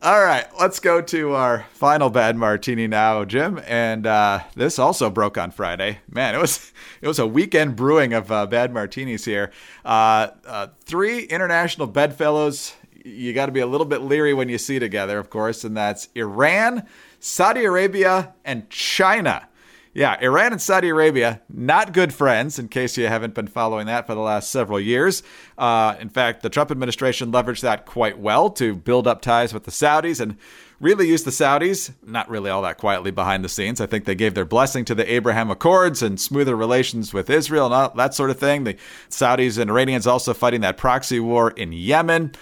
All 0.02 0.22
right, 0.22 0.46
let's 0.60 0.78
go 0.78 1.00
to 1.00 1.32
our 1.32 1.64
final 1.72 2.10
bad 2.10 2.36
martini 2.36 2.86
now, 2.86 3.24
Jim. 3.24 3.58
And 3.66 4.06
uh, 4.06 4.40
this 4.54 4.78
also 4.78 5.08
broke 5.08 5.38
on 5.38 5.50
Friday. 5.50 6.00
Man, 6.08 6.34
it 6.34 6.38
was 6.38 6.70
it 7.00 7.08
was 7.08 7.18
a 7.18 7.26
weekend 7.26 7.76
brewing 7.76 8.12
of 8.12 8.30
uh, 8.30 8.46
bad 8.46 8.74
martinis 8.74 9.24
here. 9.24 9.50
Uh, 9.86 10.28
uh 10.46 10.66
three 10.84 11.22
international 11.24 11.86
bedfellows. 11.86 12.74
You 13.06 13.32
got 13.32 13.46
to 13.46 13.52
be 13.52 13.60
a 13.60 13.66
little 13.66 13.86
bit 13.86 14.02
leery 14.02 14.34
when 14.34 14.48
you 14.48 14.58
see 14.58 14.80
together, 14.80 15.20
of 15.20 15.30
course, 15.30 15.62
and 15.62 15.76
that's 15.76 16.08
Iran, 16.16 16.84
Saudi 17.20 17.64
Arabia, 17.64 18.34
and 18.44 18.68
China. 18.68 19.48
Yeah, 19.94 20.18
Iran 20.20 20.52
and 20.52 20.60
Saudi 20.60 20.88
Arabia, 20.88 21.40
not 21.48 21.92
good 21.92 22.12
friends, 22.12 22.58
in 22.58 22.66
case 22.66 22.98
you 22.98 23.06
haven't 23.06 23.32
been 23.32 23.46
following 23.46 23.86
that 23.86 24.08
for 24.08 24.14
the 24.14 24.20
last 24.20 24.50
several 24.50 24.80
years. 24.80 25.22
Uh, 25.56 25.94
in 26.00 26.08
fact, 26.08 26.42
the 26.42 26.50
Trump 26.50 26.72
administration 26.72 27.30
leveraged 27.30 27.60
that 27.60 27.86
quite 27.86 28.18
well 28.18 28.50
to 28.50 28.74
build 28.74 29.06
up 29.06 29.22
ties 29.22 29.54
with 29.54 29.64
the 29.64 29.70
Saudis 29.70 30.20
and 30.20 30.36
really 30.80 31.08
use 31.08 31.22
the 31.22 31.30
Saudis, 31.30 31.92
not 32.04 32.28
really 32.28 32.50
all 32.50 32.62
that 32.62 32.76
quietly 32.76 33.12
behind 33.12 33.44
the 33.44 33.48
scenes. 33.48 33.80
I 33.80 33.86
think 33.86 34.04
they 34.04 34.16
gave 34.16 34.34
their 34.34 34.44
blessing 34.44 34.84
to 34.86 34.96
the 34.96 35.10
Abraham 35.10 35.50
Accords 35.50 36.02
and 36.02 36.20
smoother 36.20 36.56
relations 36.56 37.14
with 37.14 37.30
Israel 37.30 37.66
and 37.66 37.74
all 37.74 37.94
that 37.94 38.14
sort 38.14 38.30
of 38.30 38.38
thing. 38.38 38.64
The 38.64 38.76
Saudis 39.08 39.58
and 39.58 39.70
Iranians 39.70 40.08
also 40.08 40.34
fighting 40.34 40.60
that 40.62 40.76
proxy 40.76 41.20
war 41.20 41.52
in 41.52 41.72
Yemen. 41.72 42.32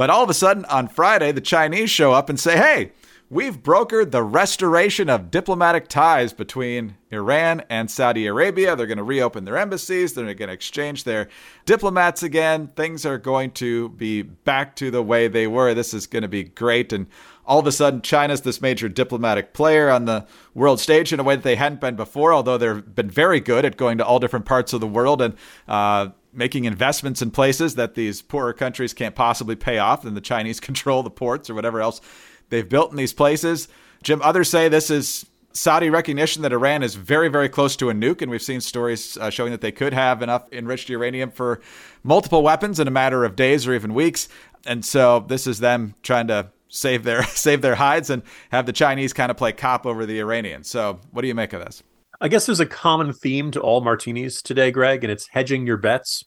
But 0.00 0.08
all 0.08 0.24
of 0.24 0.30
a 0.30 0.34
sudden, 0.34 0.64
on 0.64 0.88
Friday, 0.88 1.30
the 1.30 1.42
Chinese 1.42 1.90
show 1.90 2.14
up 2.14 2.30
and 2.30 2.40
say, 2.40 2.56
hey, 2.56 2.92
We've 3.32 3.62
brokered 3.62 4.10
the 4.10 4.24
restoration 4.24 5.08
of 5.08 5.30
diplomatic 5.30 5.86
ties 5.86 6.32
between 6.32 6.96
Iran 7.12 7.62
and 7.70 7.88
Saudi 7.88 8.26
Arabia. 8.26 8.74
They're 8.74 8.88
going 8.88 8.98
to 8.98 9.04
reopen 9.04 9.44
their 9.44 9.56
embassies. 9.56 10.14
They're 10.14 10.34
going 10.34 10.48
to 10.48 10.52
exchange 10.52 11.04
their 11.04 11.28
diplomats 11.64 12.24
again. 12.24 12.66
Things 12.66 13.06
are 13.06 13.18
going 13.18 13.52
to 13.52 13.90
be 13.90 14.22
back 14.22 14.74
to 14.76 14.90
the 14.90 15.00
way 15.00 15.28
they 15.28 15.46
were. 15.46 15.74
This 15.74 15.94
is 15.94 16.08
going 16.08 16.22
to 16.22 16.28
be 16.28 16.42
great. 16.42 16.92
And 16.92 17.06
all 17.46 17.60
of 17.60 17.68
a 17.68 17.72
sudden, 17.72 18.02
China's 18.02 18.40
this 18.40 18.60
major 18.60 18.88
diplomatic 18.88 19.52
player 19.52 19.90
on 19.90 20.06
the 20.06 20.26
world 20.52 20.80
stage 20.80 21.12
in 21.12 21.20
a 21.20 21.22
way 21.22 21.36
that 21.36 21.44
they 21.44 21.54
hadn't 21.54 21.80
been 21.80 21.94
before, 21.94 22.34
although 22.34 22.58
they've 22.58 22.94
been 22.96 23.10
very 23.10 23.38
good 23.38 23.64
at 23.64 23.76
going 23.76 23.98
to 23.98 24.04
all 24.04 24.18
different 24.18 24.44
parts 24.44 24.72
of 24.72 24.80
the 24.80 24.88
world 24.88 25.22
and 25.22 25.36
uh, 25.68 26.08
making 26.32 26.64
investments 26.64 27.22
in 27.22 27.30
places 27.30 27.76
that 27.76 27.94
these 27.94 28.22
poorer 28.22 28.52
countries 28.52 28.92
can't 28.92 29.14
possibly 29.14 29.54
pay 29.54 29.78
off, 29.78 30.04
and 30.04 30.16
the 30.16 30.20
Chinese 30.20 30.58
control 30.68 31.04
the 31.04 31.10
ports 31.10 31.48
or 31.48 31.54
whatever 31.54 31.80
else 31.80 32.00
they've 32.50 32.68
built 32.68 32.90
in 32.90 32.96
these 32.96 33.12
places. 33.12 33.68
Jim, 34.02 34.20
others 34.22 34.48
say 34.48 34.68
this 34.68 34.90
is 34.90 35.26
Saudi 35.52 35.90
recognition 35.90 36.42
that 36.42 36.52
Iran 36.52 36.82
is 36.82 36.94
very, 36.94 37.28
very 37.28 37.48
close 37.48 37.74
to 37.76 37.90
a 37.90 37.94
nuke, 37.94 38.22
and 38.22 38.30
we've 38.30 38.42
seen 38.42 38.60
stories 38.60 39.16
uh, 39.16 39.30
showing 39.30 39.50
that 39.50 39.60
they 39.60 39.72
could 39.72 39.92
have 39.92 40.22
enough 40.22 40.46
enriched 40.52 40.88
uranium 40.88 41.30
for 41.30 41.60
multiple 42.04 42.42
weapons 42.42 42.78
in 42.78 42.86
a 42.86 42.90
matter 42.90 43.24
of 43.24 43.36
days 43.36 43.66
or 43.66 43.74
even 43.74 43.94
weeks. 43.94 44.28
And 44.66 44.84
so 44.84 45.24
this 45.28 45.46
is 45.46 45.58
them 45.58 45.94
trying 46.02 46.28
to 46.28 46.50
save 46.68 47.02
their 47.02 47.22
save 47.26 47.62
their 47.62 47.74
hides 47.74 48.10
and 48.10 48.22
have 48.50 48.66
the 48.66 48.72
Chinese 48.72 49.12
kind 49.12 49.30
of 49.30 49.36
play 49.36 49.52
cop 49.52 49.86
over 49.86 50.06
the 50.06 50.20
Iranians. 50.20 50.68
So 50.68 51.00
what 51.10 51.22
do 51.22 51.28
you 51.28 51.34
make 51.34 51.52
of 51.52 51.64
this? 51.64 51.82
I 52.20 52.28
guess 52.28 52.46
there's 52.46 52.60
a 52.60 52.66
common 52.66 53.12
theme 53.12 53.50
to 53.52 53.60
all 53.60 53.80
martinis 53.80 54.42
today, 54.42 54.70
Greg, 54.70 55.02
and 55.02 55.10
it's 55.10 55.26
hedging 55.28 55.66
your 55.66 55.78
bets. 55.78 56.24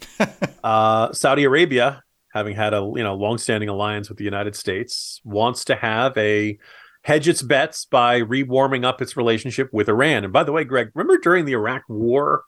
uh, 0.64 1.12
Saudi 1.12 1.44
Arabia 1.44 2.01
having 2.32 2.56
had 2.56 2.74
a 2.74 2.92
you 2.96 3.02
know 3.02 3.14
long-standing 3.14 3.68
alliance 3.68 4.08
with 4.08 4.18
the 4.18 4.24
United 4.24 4.56
States, 4.56 5.20
wants 5.24 5.64
to 5.66 5.76
have 5.76 6.16
a 6.16 6.58
hedge 7.04 7.28
its 7.28 7.42
bets 7.42 7.84
by 7.84 8.20
rewarming 8.20 8.84
up 8.84 9.02
its 9.02 9.16
relationship 9.16 9.68
with 9.72 9.88
Iran. 9.88 10.24
And 10.24 10.32
by 10.32 10.44
the 10.44 10.52
way, 10.52 10.64
Greg, 10.64 10.90
remember 10.94 11.18
during 11.18 11.44
the 11.44 11.52
Iraq 11.52 11.82
War 11.88 12.44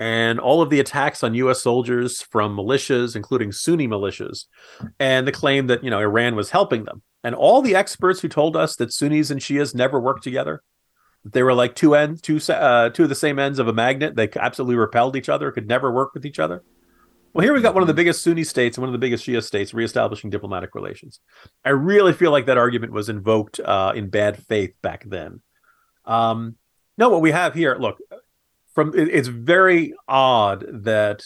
and 0.00 0.38
all 0.38 0.60
of 0.60 0.70
the 0.70 0.80
attacks 0.80 1.22
on 1.22 1.34
U.S. 1.34 1.62
soldiers 1.62 2.20
from 2.20 2.56
militias, 2.56 3.16
including 3.16 3.52
Sunni 3.52 3.88
militias, 3.88 4.46
and 4.98 5.26
the 5.26 5.32
claim 5.32 5.68
that 5.68 5.84
you 5.84 5.90
know 5.90 6.00
Iran 6.00 6.36
was 6.36 6.50
helping 6.50 6.84
them, 6.84 7.02
and 7.22 7.34
all 7.34 7.62
the 7.62 7.74
experts 7.74 8.20
who 8.20 8.28
told 8.28 8.56
us 8.56 8.76
that 8.76 8.92
Sunnis 8.92 9.30
and 9.30 9.40
Shias 9.40 9.74
never 9.74 10.00
worked 10.00 10.22
together. 10.22 10.62
They 11.24 11.42
were 11.42 11.54
like 11.54 11.74
two 11.74 11.94
ends, 11.94 12.20
two 12.20 12.38
uh, 12.52 12.90
two 12.90 13.04
of 13.04 13.08
the 13.08 13.14
same 13.14 13.38
ends 13.38 13.58
of 13.58 13.68
a 13.68 13.72
magnet. 13.72 14.14
They 14.14 14.28
absolutely 14.36 14.76
repelled 14.76 15.16
each 15.16 15.30
other, 15.30 15.50
could 15.52 15.68
never 15.68 15.90
work 15.90 16.12
with 16.12 16.26
each 16.26 16.38
other. 16.38 16.62
Well, 17.34 17.42
here 17.42 17.52
we've 17.52 17.64
got 17.64 17.74
one 17.74 17.82
of 17.82 17.88
the 17.88 17.94
biggest 17.94 18.22
Sunni 18.22 18.44
states 18.44 18.76
and 18.76 18.82
one 18.82 18.88
of 18.88 18.92
the 18.92 19.04
biggest 19.04 19.26
Shia 19.26 19.42
states 19.42 19.74
reestablishing 19.74 20.30
diplomatic 20.30 20.76
relations. 20.76 21.18
I 21.64 21.70
really 21.70 22.12
feel 22.12 22.30
like 22.30 22.46
that 22.46 22.58
argument 22.58 22.92
was 22.92 23.08
invoked 23.08 23.58
uh, 23.58 23.92
in 23.96 24.08
bad 24.08 24.40
faith 24.44 24.74
back 24.82 25.02
then. 25.04 25.42
Um, 26.04 26.54
no, 26.96 27.08
what 27.08 27.22
we 27.22 27.32
have 27.32 27.52
here, 27.52 27.76
look, 27.76 27.98
from 28.72 28.92
it's 28.94 29.26
very 29.26 29.94
odd 30.06 30.64
that 30.84 31.24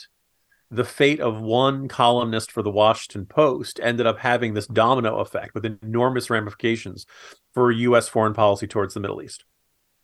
the 0.71 0.85
fate 0.85 1.21
of 1.21 1.43
one 1.43 1.89
columnist 1.89 2.53
for 2.53 2.63
the 2.63 2.71
Washington 2.71 3.27
Post 3.27 3.79
ended 3.83 4.07
up 4.07 4.19
having 4.19 4.55
this 4.55 4.67
domino 4.67 5.19
effect 5.19 5.55
with 5.55 5.67
enormous 5.67 6.31
ramifications 6.31 7.05
for 7.53 7.71
U.S. 7.71 8.09
foreign 8.09 8.35
policy 8.35 8.67
towards 8.67 8.95
the 8.95 9.01
Middle 9.01 9.21
East. 9.21 9.45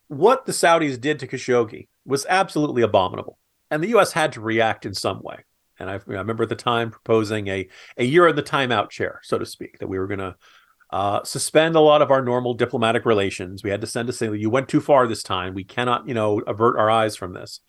What 0.09 0.45
the 0.45 0.53
Saudis 0.53 1.01
did 1.01 1.19
to 1.21 1.27
Khashoggi 1.27 1.89
was 2.05 2.27
absolutely 2.29 2.83
abominable, 2.83 3.39
and 3.71 3.83
the 3.83 3.89
U.S. 3.89 4.13
had 4.13 4.33
to 4.35 4.43
react 4.43 4.85
in 4.85 4.93
some 4.93 5.23
way. 5.23 5.45
And 5.79 5.91
I, 5.91 5.95
I, 5.95 6.01
remember 6.07 6.45
at 6.45 6.49
the 6.49 6.57
time 6.57 6.91
proposing 6.91 7.49
a, 7.49 7.69
a 7.97 8.05
year 8.05 8.29
in 8.29 8.37
the 8.37 8.43
timeout 8.43 8.91
chair, 8.91 9.21
so 9.23 9.39
to 9.39 9.47
speak, 9.47 9.79
that 9.79 9.89
we 9.89 9.99
were 9.99 10.07
going 10.07 10.21
to 10.21 10.37
uh, 10.91 11.25
suspend 11.25 11.75
a 11.75 11.81
lot 11.81 12.03
of 12.03 12.11
our 12.11 12.23
normal 12.23 12.55
diplomatic 12.55 13.05
relations. 13.05 13.65
We 13.65 13.71
had 13.71 13.81
to 13.81 13.87
send 13.87 14.09
a 14.09 14.13
signal, 14.13 14.37
you 14.37 14.51
went 14.51 14.69
too 14.69 14.81
far 14.81 15.07
this 15.07 15.23
time. 15.23 15.55
We 15.55 15.65
cannot, 15.65 16.07
you 16.07 16.15
know, 16.15 16.39
avert 16.47 16.79
our 16.79 16.91
eyes 16.91 17.17
from 17.17 17.33
this. 17.33 17.61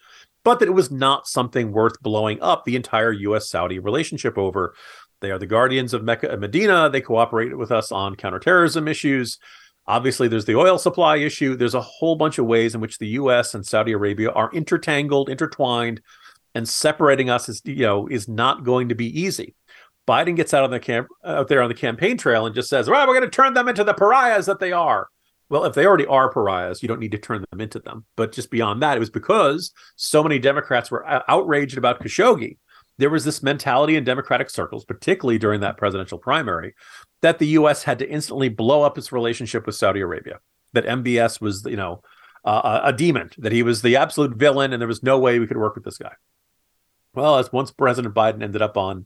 But 0.44 0.60
that 0.60 0.68
it 0.68 0.74
was 0.74 0.92
not 0.92 1.28
something 1.28 1.72
worth 1.72 2.00
blowing 2.02 2.40
up 2.40 2.66
the 2.66 2.76
entire 2.76 3.12
U.S. 3.12 3.50
Saudi 3.50 3.80
relationship 3.80 4.38
over. 4.38 4.76
They 5.22 5.32
are 5.32 5.40
the 5.40 5.48
guardians 5.48 5.94
of 5.96 6.04
Mecca 6.04 6.30
and 6.30 6.40
Medina. 6.40 6.88
They 6.88 7.02
cooperated 7.02 7.56
with 7.56 7.72
us 7.72 7.92
on 7.92 8.16
counterterrorism 8.16 8.88
issues. 8.88 9.40
Obviously, 9.88 10.28
there's 10.28 10.46
the 10.46 10.56
oil 10.56 10.78
supply 10.78 11.18
issue. 11.18 11.56
There's 11.56 11.74
a 11.74 11.82
whole 11.82 12.16
bunch 12.16 12.38
of 12.38 12.46
ways 12.46 12.76
in 12.76 12.82
which 12.82 13.00
the 13.00 13.08
U.S. 13.08 13.56
and 13.56 13.66
Saudi 13.66 13.94
Arabia 13.94 14.30
are 14.30 14.52
intertangled, 14.52 15.30
intertwined, 15.30 16.02
and 16.56 16.68
separating 16.68 17.30
us 17.30 17.48
is 17.50 17.62
you 17.66 17.86
know 17.86 18.08
is 18.08 18.28
not 18.28 18.64
going 18.64 18.90
to 18.90 18.96
be 18.96 19.20
easy. 19.20 19.54
Biden 20.08 20.36
gets 20.36 20.54
out 20.54 20.64
on 20.64 20.72
the 20.72 20.80
camp 20.80 21.08
out 21.24 21.48
there 21.48 21.62
on 21.62 21.70
the 21.70 21.76
campaign 21.76 22.18
trail 22.18 22.46
and 22.46 22.56
just 22.56 22.70
says, 22.70 22.90
"Well, 22.90 23.06
we're 23.06 23.20
going 23.20 23.30
to 23.30 23.36
turn 23.36 23.54
them 23.54 23.68
into 23.68 23.84
the 23.84 23.94
pariahs 23.94 24.48
that 24.48 24.60
they 24.60 24.72
are." 24.72 25.10
Well, 25.50 25.66
if 25.66 25.76
they 25.76 25.86
already 25.86 26.08
are 26.08 26.32
pariahs, 26.32 26.82
you 26.82 26.88
don't 26.88 27.00
need 27.00 27.12
to 27.12 27.20
turn 27.20 27.46
them 27.52 27.62
into 27.62 27.80
them. 27.80 28.06
But 28.16 28.32
just 28.32 28.50
beyond 28.50 28.82
that, 28.82 28.98
it 28.98 29.00
was 29.00 29.12
because 29.12 29.72
so 29.96 30.24
many 30.24 30.40
Democrats 30.40 30.90
were 30.90 31.06
outraged 31.30 31.78
about 31.78 32.02
Khashoggi. 32.02 32.58
There 32.98 33.12
was 33.12 33.26
this 33.26 33.44
mentality 33.44 33.96
in 33.96 34.04
Democratic 34.04 34.50
circles, 34.50 34.86
particularly 34.86 35.38
during 35.38 35.60
that 35.62 35.78
presidential 35.78 36.18
primary, 36.18 36.74
that 37.22 37.40
the 37.40 37.48
U.S. 37.48 37.84
had 37.84 38.00
to 38.00 38.10
instantly 38.10 38.50
blow 38.50 38.82
up 38.82 38.98
its 38.98 39.12
relationship 39.12 39.66
with 39.66 39.76
Saudi 39.76 40.00
Arabia. 40.00 40.40
That 40.74 40.86
MBS 40.86 41.42
was, 41.42 41.64
you 41.66 41.76
know, 41.76 42.02
uh, 42.44 42.82
a 42.84 42.94
demon. 42.94 43.30
That 43.38 43.52
he 43.52 43.64
was 43.64 43.82
the 43.82 43.98
absolute 43.98 44.38
villain, 44.38 44.74
and 44.74 44.82
there 44.82 44.88
was 44.88 45.04
no 45.04 45.20
way 45.20 45.40
we 45.40 45.48
could 45.48 45.58
work 45.58 45.76
with 45.76 45.84
this 45.84 45.98
guy. 45.98 46.14
Well, 47.16 47.38
as 47.38 47.52
once 47.52 47.72
President 47.72 48.14
Biden 48.14 48.44
ended 48.44 48.62
up 48.62 48.78
on 48.78 49.06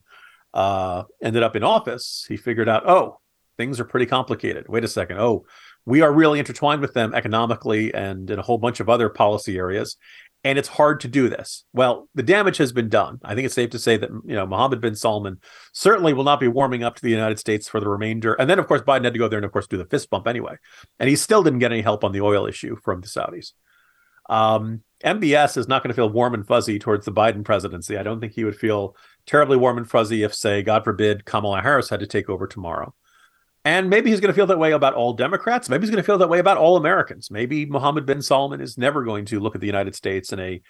uh, 0.54 1.04
ended 1.22 1.44
up 1.44 1.56
in 1.56 1.64
office, 1.64 2.26
he 2.28 2.38
figured 2.38 2.70
out, 2.70 2.88
oh, 2.88 3.20
things 3.58 3.80
are 3.80 3.86
pretty 3.86 4.06
complicated. 4.06 4.68
Wait 4.68 4.84
a 4.84 4.88
second. 4.88 5.20
Oh, 5.20 5.46
we 5.86 6.02
are 6.02 6.12
really 6.12 6.40
intertwined 6.40 6.82
with 6.82 6.94
them 6.94 7.14
economically 7.14 7.94
and 7.94 8.30
in 8.30 8.40
a 8.40 8.42
whole 8.42 8.58
bunch 8.58 8.80
of 8.80 8.90
other 8.90 9.10
policy 9.10 9.58
areas. 9.58 9.98
And 10.46 10.58
it's 10.58 10.70
hard 10.70 11.02
to 11.02 11.10
do 11.10 11.28
this. 11.28 11.66
Well, 11.74 12.08
the 12.16 12.24
damage 12.24 12.58
has 12.58 12.72
been 12.72 12.88
done. 12.88 13.20
I 13.26 13.36
think 13.36 13.46
it's 13.46 13.54
safe 13.54 13.72
to 13.72 13.80
say 13.80 13.98
that 13.98 14.10
you 14.10 14.36
know 14.36 14.46
Mohammed 14.46 14.80
bin 14.80 14.96
Salman 14.96 15.40
certainly 15.74 16.14
will 16.14 16.24
not 16.24 16.40
be 16.40 16.48
warming 16.48 16.82
up 16.82 16.96
to 16.96 17.02
the 17.02 17.10
United 17.10 17.40
States 17.40 17.68
for 17.68 17.82
the 17.82 17.90
remainder. 17.90 18.36
And 18.36 18.50
then, 18.50 18.58
of 18.58 18.68
course, 18.68 18.82
Biden 18.82 19.04
had 19.04 19.14
to 19.14 19.20
go 19.20 19.28
there 19.28 19.40
and, 19.40 19.46
of 19.46 19.52
course, 19.52 19.68
do 19.68 19.78
the 19.78 19.86
fist 19.86 20.10
bump 20.10 20.28
anyway. 20.28 20.56
And 20.98 21.10
he 21.10 21.18
still 21.18 21.44
didn't 21.44 21.60
get 21.60 21.74
any 21.74 21.82
help 21.82 22.06
on 22.06 22.14
the 22.14 22.22
oil 22.22 22.46
issue 22.46 22.78
from 22.86 23.02
the 23.02 23.08
Saudis. 23.08 23.52
Um, 24.30 24.84
MBS 25.04 25.58
is 25.58 25.68
not 25.68 25.82
going 25.82 25.90
to 25.90 25.96
feel 25.96 26.10
warm 26.10 26.34
and 26.34 26.46
fuzzy 26.46 26.78
towards 26.78 27.06
the 27.06 27.12
Biden 27.12 27.44
presidency. 27.44 27.98
I 27.98 28.04
don't 28.04 28.20
think 28.20 28.34
he 28.34 28.44
would 28.44 28.58
feel 28.58 28.96
terribly 29.26 29.58
warm 29.58 29.78
and 29.78 29.90
fuzzy 29.90 30.24
if, 30.24 30.34
say, 30.34 30.62
God 30.62 30.84
forbid, 30.84 31.26
Kamala 31.26 31.62
Harris 31.62 31.90
had 31.90 32.02
to 32.02 32.08
take 32.08 32.30
over 32.30 32.48
tomorrow. 32.48 32.94
And 33.66 33.90
maybe 33.90 34.10
he's 34.10 34.20
going 34.20 34.34
to 34.34 34.36
feel 34.36 34.48
that 34.48 34.60
way 34.60 34.72
about 34.72 34.94
all 34.94 35.14
Democrats. 35.14 35.70
Maybe 35.70 35.82
he's 35.82 35.90
going 35.90 36.02
to 36.02 36.06
feel 36.06 36.18
that 36.18 36.30
way 36.30 36.40
about 36.40 36.58
all 36.58 36.78
Americans. 36.78 37.30
Maybe 37.30 37.66
Mohammed 37.66 38.06
bin 38.06 38.22
Salman 38.22 38.62
is 38.62 38.78
never 38.78 39.04
going 39.04 39.26
to 39.26 39.40
look 39.40 39.56
at 39.56 39.62
the 39.62 39.68
United 39.68 39.96
States 39.96 40.32
in 40.34 40.40
a 40.40 40.62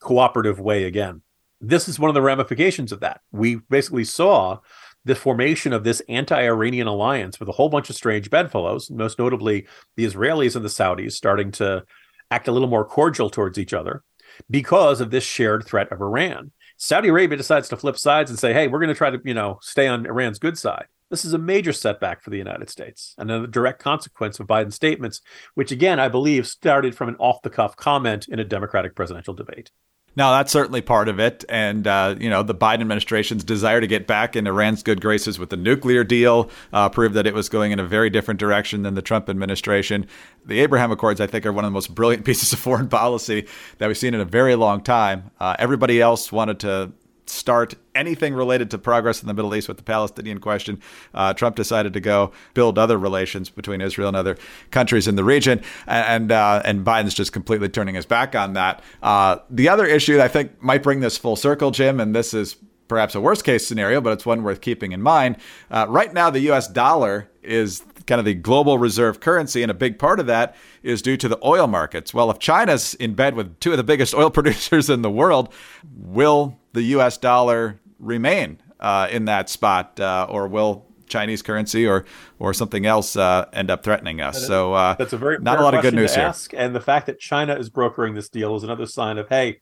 cooperative 0.00 0.58
way 0.58 0.84
again. 0.84 1.22
This 1.60 1.88
is 1.88 1.98
one 1.98 2.08
of 2.08 2.14
the 2.14 2.22
ramifications 2.22 2.92
of 2.92 3.00
that. 3.00 3.20
We 3.32 3.56
basically 3.56 4.04
saw 4.04 4.58
the 5.04 5.14
formation 5.14 5.72
of 5.72 5.84
this 5.84 6.02
anti-Iranian 6.08 6.86
alliance 6.86 7.40
with 7.40 7.48
a 7.48 7.52
whole 7.52 7.68
bunch 7.68 7.90
of 7.90 7.96
strange 7.96 8.30
bedfellows, 8.30 8.90
most 8.90 9.18
notably 9.18 9.66
the 9.96 10.04
Israelis 10.04 10.56
and 10.56 10.64
the 10.64 10.68
Saudis 10.68 11.12
starting 11.12 11.50
to 11.52 11.84
act 12.30 12.48
a 12.48 12.52
little 12.52 12.68
more 12.68 12.84
cordial 12.84 13.30
towards 13.30 13.58
each 13.58 13.72
other 13.72 14.02
because 14.50 15.00
of 15.00 15.10
this 15.10 15.24
shared 15.24 15.64
threat 15.64 15.90
of 15.90 16.00
Iran. 16.00 16.52
Saudi 16.76 17.08
Arabia 17.08 17.36
decides 17.36 17.68
to 17.68 17.76
flip 17.76 17.98
sides 17.98 18.30
and 18.30 18.38
say, 18.38 18.52
"Hey, 18.52 18.68
we're 18.68 18.78
going 18.78 18.88
to 18.88 18.94
try 18.94 19.10
to, 19.10 19.20
you 19.24 19.34
know, 19.34 19.58
stay 19.62 19.88
on 19.88 20.06
Iran's 20.06 20.38
good 20.38 20.56
side." 20.56 20.86
This 21.10 21.24
is 21.24 21.32
a 21.32 21.38
major 21.38 21.72
setback 21.72 22.22
for 22.22 22.30
the 22.30 22.36
United 22.36 22.68
States 22.68 23.14
and 23.16 23.30
a 23.30 23.46
direct 23.46 23.80
consequence 23.80 24.38
of 24.38 24.46
Biden's 24.46 24.74
statements, 24.74 25.22
which 25.54 25.72
again, 25.72 25.98
I 25.98 26.08
believe 26.08 26.46
started 26.46 26.94
from 26.94 27.08
an 27.08 27.16
off-the-cuff 27.18 27.76
comment 27.76 28.28
in 28.28 28.38
a 28.38 28.44
Democratic 28.44 28.94
presidential 28.94 29.32
debate. 29.32 29.70
Now, 30.18 30.32
that's 30.32 30.50
certainly 30.50 30.80
part 30.80 31.08
of 31.08 31.20
it. 31.20 31.44
And, 31.48 31.86
uh, 31.86 32.16
you 32.18 32.28
know, 32.28 32.42
the 32.42 32.52
Biden 32.52 32.80
administration's 32.80 33.44
desire 33.44 33.80
to 33.80 33.86
get 33.86 34.08
back 34.08 34.34
in 34.34 34.48
Iran's 34.48 34.82
good 34.82 35.00
graces 35.00 35.38
with 35.38 35.50
the 35.50 35.56
nuclear 35.56 36.02
deal 36.02 36.50
uh, 36.72 36.88
proved 36.88 37.14
that 37.14 37.28
it 37.28 37.34
was 37.34 37.48
going 37.48 37.70
in 37.70 37.78
a 37.78 37.84
very 37.84 38.10
different 38.10 38.40
direction 38.40 38.82
than 38.82 38.94
the 38.94 39.00
Trump 39.00 39.28
administration. 39.28 40.08
The 40.44 40.58
Abraham 40.58 40.90
Accords, 40.90 41.20
I 41.20 41.28
think, 41.28 41.46
are 41.46 41.52
one 41.52 41.64
of 41.64 41.70
the 41.70 41.74
most 41.74 41.94
brilliant 41.94 42.24
pieces 42.26 42.52
of 42.52 42.58
foreign 42.58 42.88
policy 42.88 43.46
that 43.78 43.86
we've 43.86 43.96
seen 43.96 44.12
in 44.12 44.20
a 44.20 44.24
very 44.24 44.56
long 44.56 44.80
time. 44.80 45.30
Uh, 45.38 45.54
everybody 45.56 46.00
else 46.00 46.32
wanted 46.32 46.58
to 46.60 46.90
start 47.28 47.74
anything 47.94 48.34
related 48.34 48.70
to 48.70 48.78
progress 48.78 49.22
in 49.22 49.28
the 49.28 49.34
Middle 49.34 49.54
East 49.54 49.68
with 49.68 49.76
the 49.76 49.82
Palestinian 49.82 50.38
question. 50.38 50.80
Uh, 51.14 51.34
Trump 51.34 51.56
decided 51.56 51.92
to 51.92 52.00
go 52.00 52.32
build 52.54 52.78
other 52.78 52.98
relations 52.98 53.50
between 53.50 53.80
Israel 53.80 54.08
and 54.08 54.16
other 54.16 54.36
countries 54.70 55.08
in 55.08 55.16
the 55.16 55.24
region, 55.24 55.60
and 55.86 56.32
uh, 56.32 56.62
and 56.64 56.84
Biden's 56.84 57.14
just 57.14 57.32
completely 57.32 57.68
turning 57.68 57.94
his 57.94 58.06
back 58.06 58.34
on 58.34 58.54
that. 58.54 58.82
Uh, 59.02 59.38
the 59.50 59.68
other 59.68 59.86
issue 59.86 60.20
I 60.20 60.28
think 60.28 60.62
might 60.62 60.82
bring 60.82 61.00
this 61.00 61.18
full 61.18 61.36
circle, 61.36 61.70
Jim, 61.70 62.00
and 62.00 62.14
this 62.14 62.34
is 62.34 62.56
perhaps 62.88 63.14
a 63.14 63.20
worst 63.20 63.44
case 63.44 63.66
scenario, 63.66 64.00
but 64.00 64.12
it's 64.12 64.26
one 64.26 64.42
worth 64.42 64.60
keeping 64.60 64.92
in 64.92 65.02
mind. 65.02 65.36
Uh, 65.70 65.86
right 65.88 66.12
now, 66.12 66.30
the 66.30 66.40
U.S. 66.40 66.66
dollar 66.66 67.30
is 67.42 67.84
kind 68.06 68.18
of 68.18 68.24
the 68.24 68.34
global 68.34 68.78
reserve 68.78 69.20
currency, 69.20 69.62
and 69.62 69.70
a 69.70 69.74
big 69.74 69.98
part 69.98 70.18
of 70.18 70.26
that 70.26 70.56
is 70.82 71.02
due 71.02 71.16
to 71.16 71.28
the 71.28 71.38
oil 71.44 71.66
markets. 71.66 72.12
Well, 72.12 72.30
if 72.30 72.38
China's 72.38 72.94
in 72.94 73.14
bed 73.14 73.34
with 73.34 73.60
two 73.60 73.70
of 73.72 73.76
the 73.76 73.84
biggest 73.84 74.14
oil 74.14 74.30
producers 74.38 74.90
in 74.90 75.02
the 75.02 75.10
world, 75.10 75.52
will 75.94 76.58
the 76.72 76.82
U.S. 76.82 77.16
dollar 77.18 77.80
remain 77.98 78.60
uh, 78.80 79.08
in 79.10 79.24
that 79.26 79.48
spot, 79.48 79.98
uh, 80.00 80.26
or 80.28 80.48
will 80.48 80.86
Chinese 81.08 81.42
currency 81.42 81.86
or 81.86 82.04
or 82.38 82.54
something 82.54 82.86
else 82.86 83.16
uh, 83.16 83.46
end 83.52 83.70
up 83.70 83.82
threatening 83.82 84.20
us? 84.20 84.46
So 84.46 84.74
uh, 84.74 84.94
that's 84.94 85.12
a 85.12 85.18
very 85.18 85.38
not 85.38 85.58
a 85.58 85.62
lot 85.62 85.74
of 85.74 85.82
good 85.82 85.94
news 85.94 86.14
here. 86.14 86.24
Ask. 86.24 86.52
And 86.54 86.74
the 86.74 86.80
fact 86.80 87.06
that 87.06 87.18
China 87.18 87.54
is 87.54 87.70
brokering 87.70 88.14
this 88.14 88.28
deal 88.28 88.56
is 88.56 88.62
another 88.62 88.86
sign 88.86 89.18
of 89.18 89.28
hey, 89.28 89.60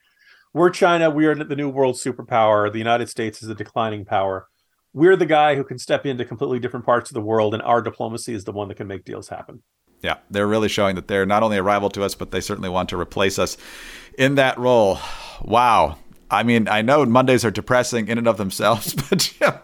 we're 0.52 0.70
China, 0.70 1.10
we 1.10 1.26
are 1.26 1.34
the 1.34 1.56
new 1.56 1.68
world 1.68 1.96
superpower. 1.96 2.70
The 2.70 2.78
United 2.78 3.08
States 3.08 3.42
is 3.42 3.48
a 3.48 3.54
declining 3.54 4.04
power. 4.04 4.48
We're 4.92 5.16
the 5.16 5.26
guy 5.26 5.56
who 5.56 5.64
can 5.64 5.78
step 5.78 6.06
into 6.06 6.24
completely 6.24 6.58
different 6.58 6.86
parts 6.86 7.10
of 7.10 7.14
the 7.14 7.20
world, 7.20 7.52
and 7.52 7.62
our 7.62 7.82
diplomacy 7.82 8.32
is 8.32 8.44
the 8.44 8.52
one 8.52 8.68
that 8.68 8.76
can 8.76 8.86
make 8.86 9.04
deals 9.04 9.28
happen. 9.28 9.62
Yeah, 10.02 10.16
they're 10.30 10.46
really 10.46 10.68
showing 10.68 10.94
that 10.96 11.08
they're 11.08 11.26
not 11.26 11.42
only 11.42 11.58
a 11.58 11.62
rival 11.62 11.90
to 11.90 12.02
us, 12.02 12.14
but 12.14 12.30
they 12.30 12.40
certainly 12.40 12.70
want 12.70 12.88
to 12.90 12.98
replace 12.98 13.38
us 13.38 13.58
in 14.16 14.36
that 14.36 14.58
role. 14.58 14.98
Wow. 15.42 15.98
I 16.30 16.42
mean, 16.42 16.68
I 16.68 16.82
know 16.82 17.04
Mondays 17.06 17.44
are 17.44 17.50
depressing 17.50 18.08
in 18.08 18.18
and 18.18 18.26
of 18.26 18.36
themselves, 18.36 18.94
but 19.10 19.32
yeah, 19.40 19.58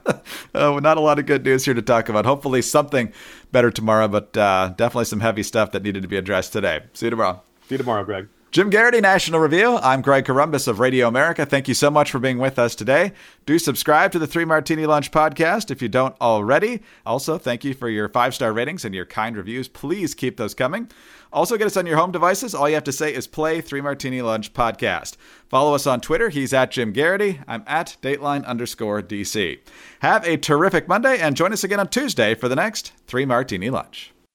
uh, 0.55 0.79
not 0.81 0.96
a 0.96 1.01
lot 1.01 1.18
of 1.18 1.27
good 1.27 1.44
news 1.44 1.64
here 1.64 1.75
to 1.75 1.83
talk 1.83 2.09
about. 2.09 2.25
Hopefully, 2.25 2.62
something 2.62 3.12
better 3.51 3.70
tomorrow, 3.70 4.09
but 4.09 4.37
uh, 4.37 4.72
definitely 4.77 5.07
some 5.07 5.20
heavy 5.20 5.42
stuff 5.42 5.72
that 5.72 5.83
needed 5.83 6.03
to 6.03 6.09
be 6.09 6.16
addressed 6.16 6.53
today. 6.53 6.83
See 6.92 7.07
you 7.07 7.11
tomorrow. 7.11 7.42
See 7.68 7.75
you 7.75 7.79
tomorrow, 7.79 8.05
Greg. 8.05 8.29
Jim 8.53 8.69
Geraghty, 8.69 9.01
National 9.01 9.41
Review. 9.41 9.79
I'm 9.79 10.03
Greg 10.03 10.27
Corombos 10.27 10.69
of 10.69 10.79
Radio 10.79 11.09
America. 11.09 11.47
Thank 11.47 11.69
you 11.69 11.73
so 11.73 11.91
much 11.91 12.11
for 12.11 12.19
being 12.19 12.37
with 12.37 12.59
us 12.59 12.75
today. 12.75 13.12
Do 13.47 13.59
subscribe 13.59 14.12
to 14.12 14.19
the 14.19 14.27
Three 14.27 14.45
Martini 14.45 14.85
Lunch 14.85 15.11
podcast 15.11 15.71
if 15.71 15.81
you 15.81 15.88
don't 15.88 16.15
already. 16.21 16.83
Also, 17.07 17.38
thank 17.38 17.65
you 17.65 17.73
for 17.73 17.88
your 17.88 18.11
five 18.11 18.35
star 18.35 18.53
ratings 18.53 18.85
and 18.85 18.95
your 18.95 19.07
kind 19.07 19.38
reviews. 19.38 19.69
Please 19.69 20.15
keep 20.15 20.37
those 20.37 20.53
coming. 20.53 20.91
Also, 21.33 21.57
get 21.57 21.67
us 21.67 21.79
on 21.79 21.87
your 21.87 21.97
home 21.97 22.12
devices. 22.12 22.55
All 22.55 22.69
you 22.69 22.75
have 22.75 22.85
to 22.85 22.93
say 22.93 23.15
is 23.15 23.27
play 23.27 23.62
Three 23.62 23.81
Martini 23.81 24.21
Lunch 24.21 24.53
podcast. 24.53 25.17
Follow 25.49 25.75
us 25.75 25.87
on 25.87 26.03
Twitter. 26.03 26.29
He's 26.29 26.53
at 26.53 26.73
Jim 26.73 26.93
Geraghty. 26.93 27.41
I'm 27.49 27.65
at 27.67 27.97
Dateline 28.03 28.45
underscore 28.45 29.01
DC. 29.01 29.61
Have 30.01 30.27
a 30.27 30.37
terrific 30.37 30.87
Monday 30.87 31.19
and 31.19 31.38
join 31.38 31.55
us 31.55 31.65
again 31.65 31.81
on 31.81 31.88
Tuesday 31.88 32.35
for 32.35 32.51
the 32.51 32.57
next 32.57 32.93
Three 33.07 33.25
Martini 33.25 33.71
Lunch. 33.71 34.12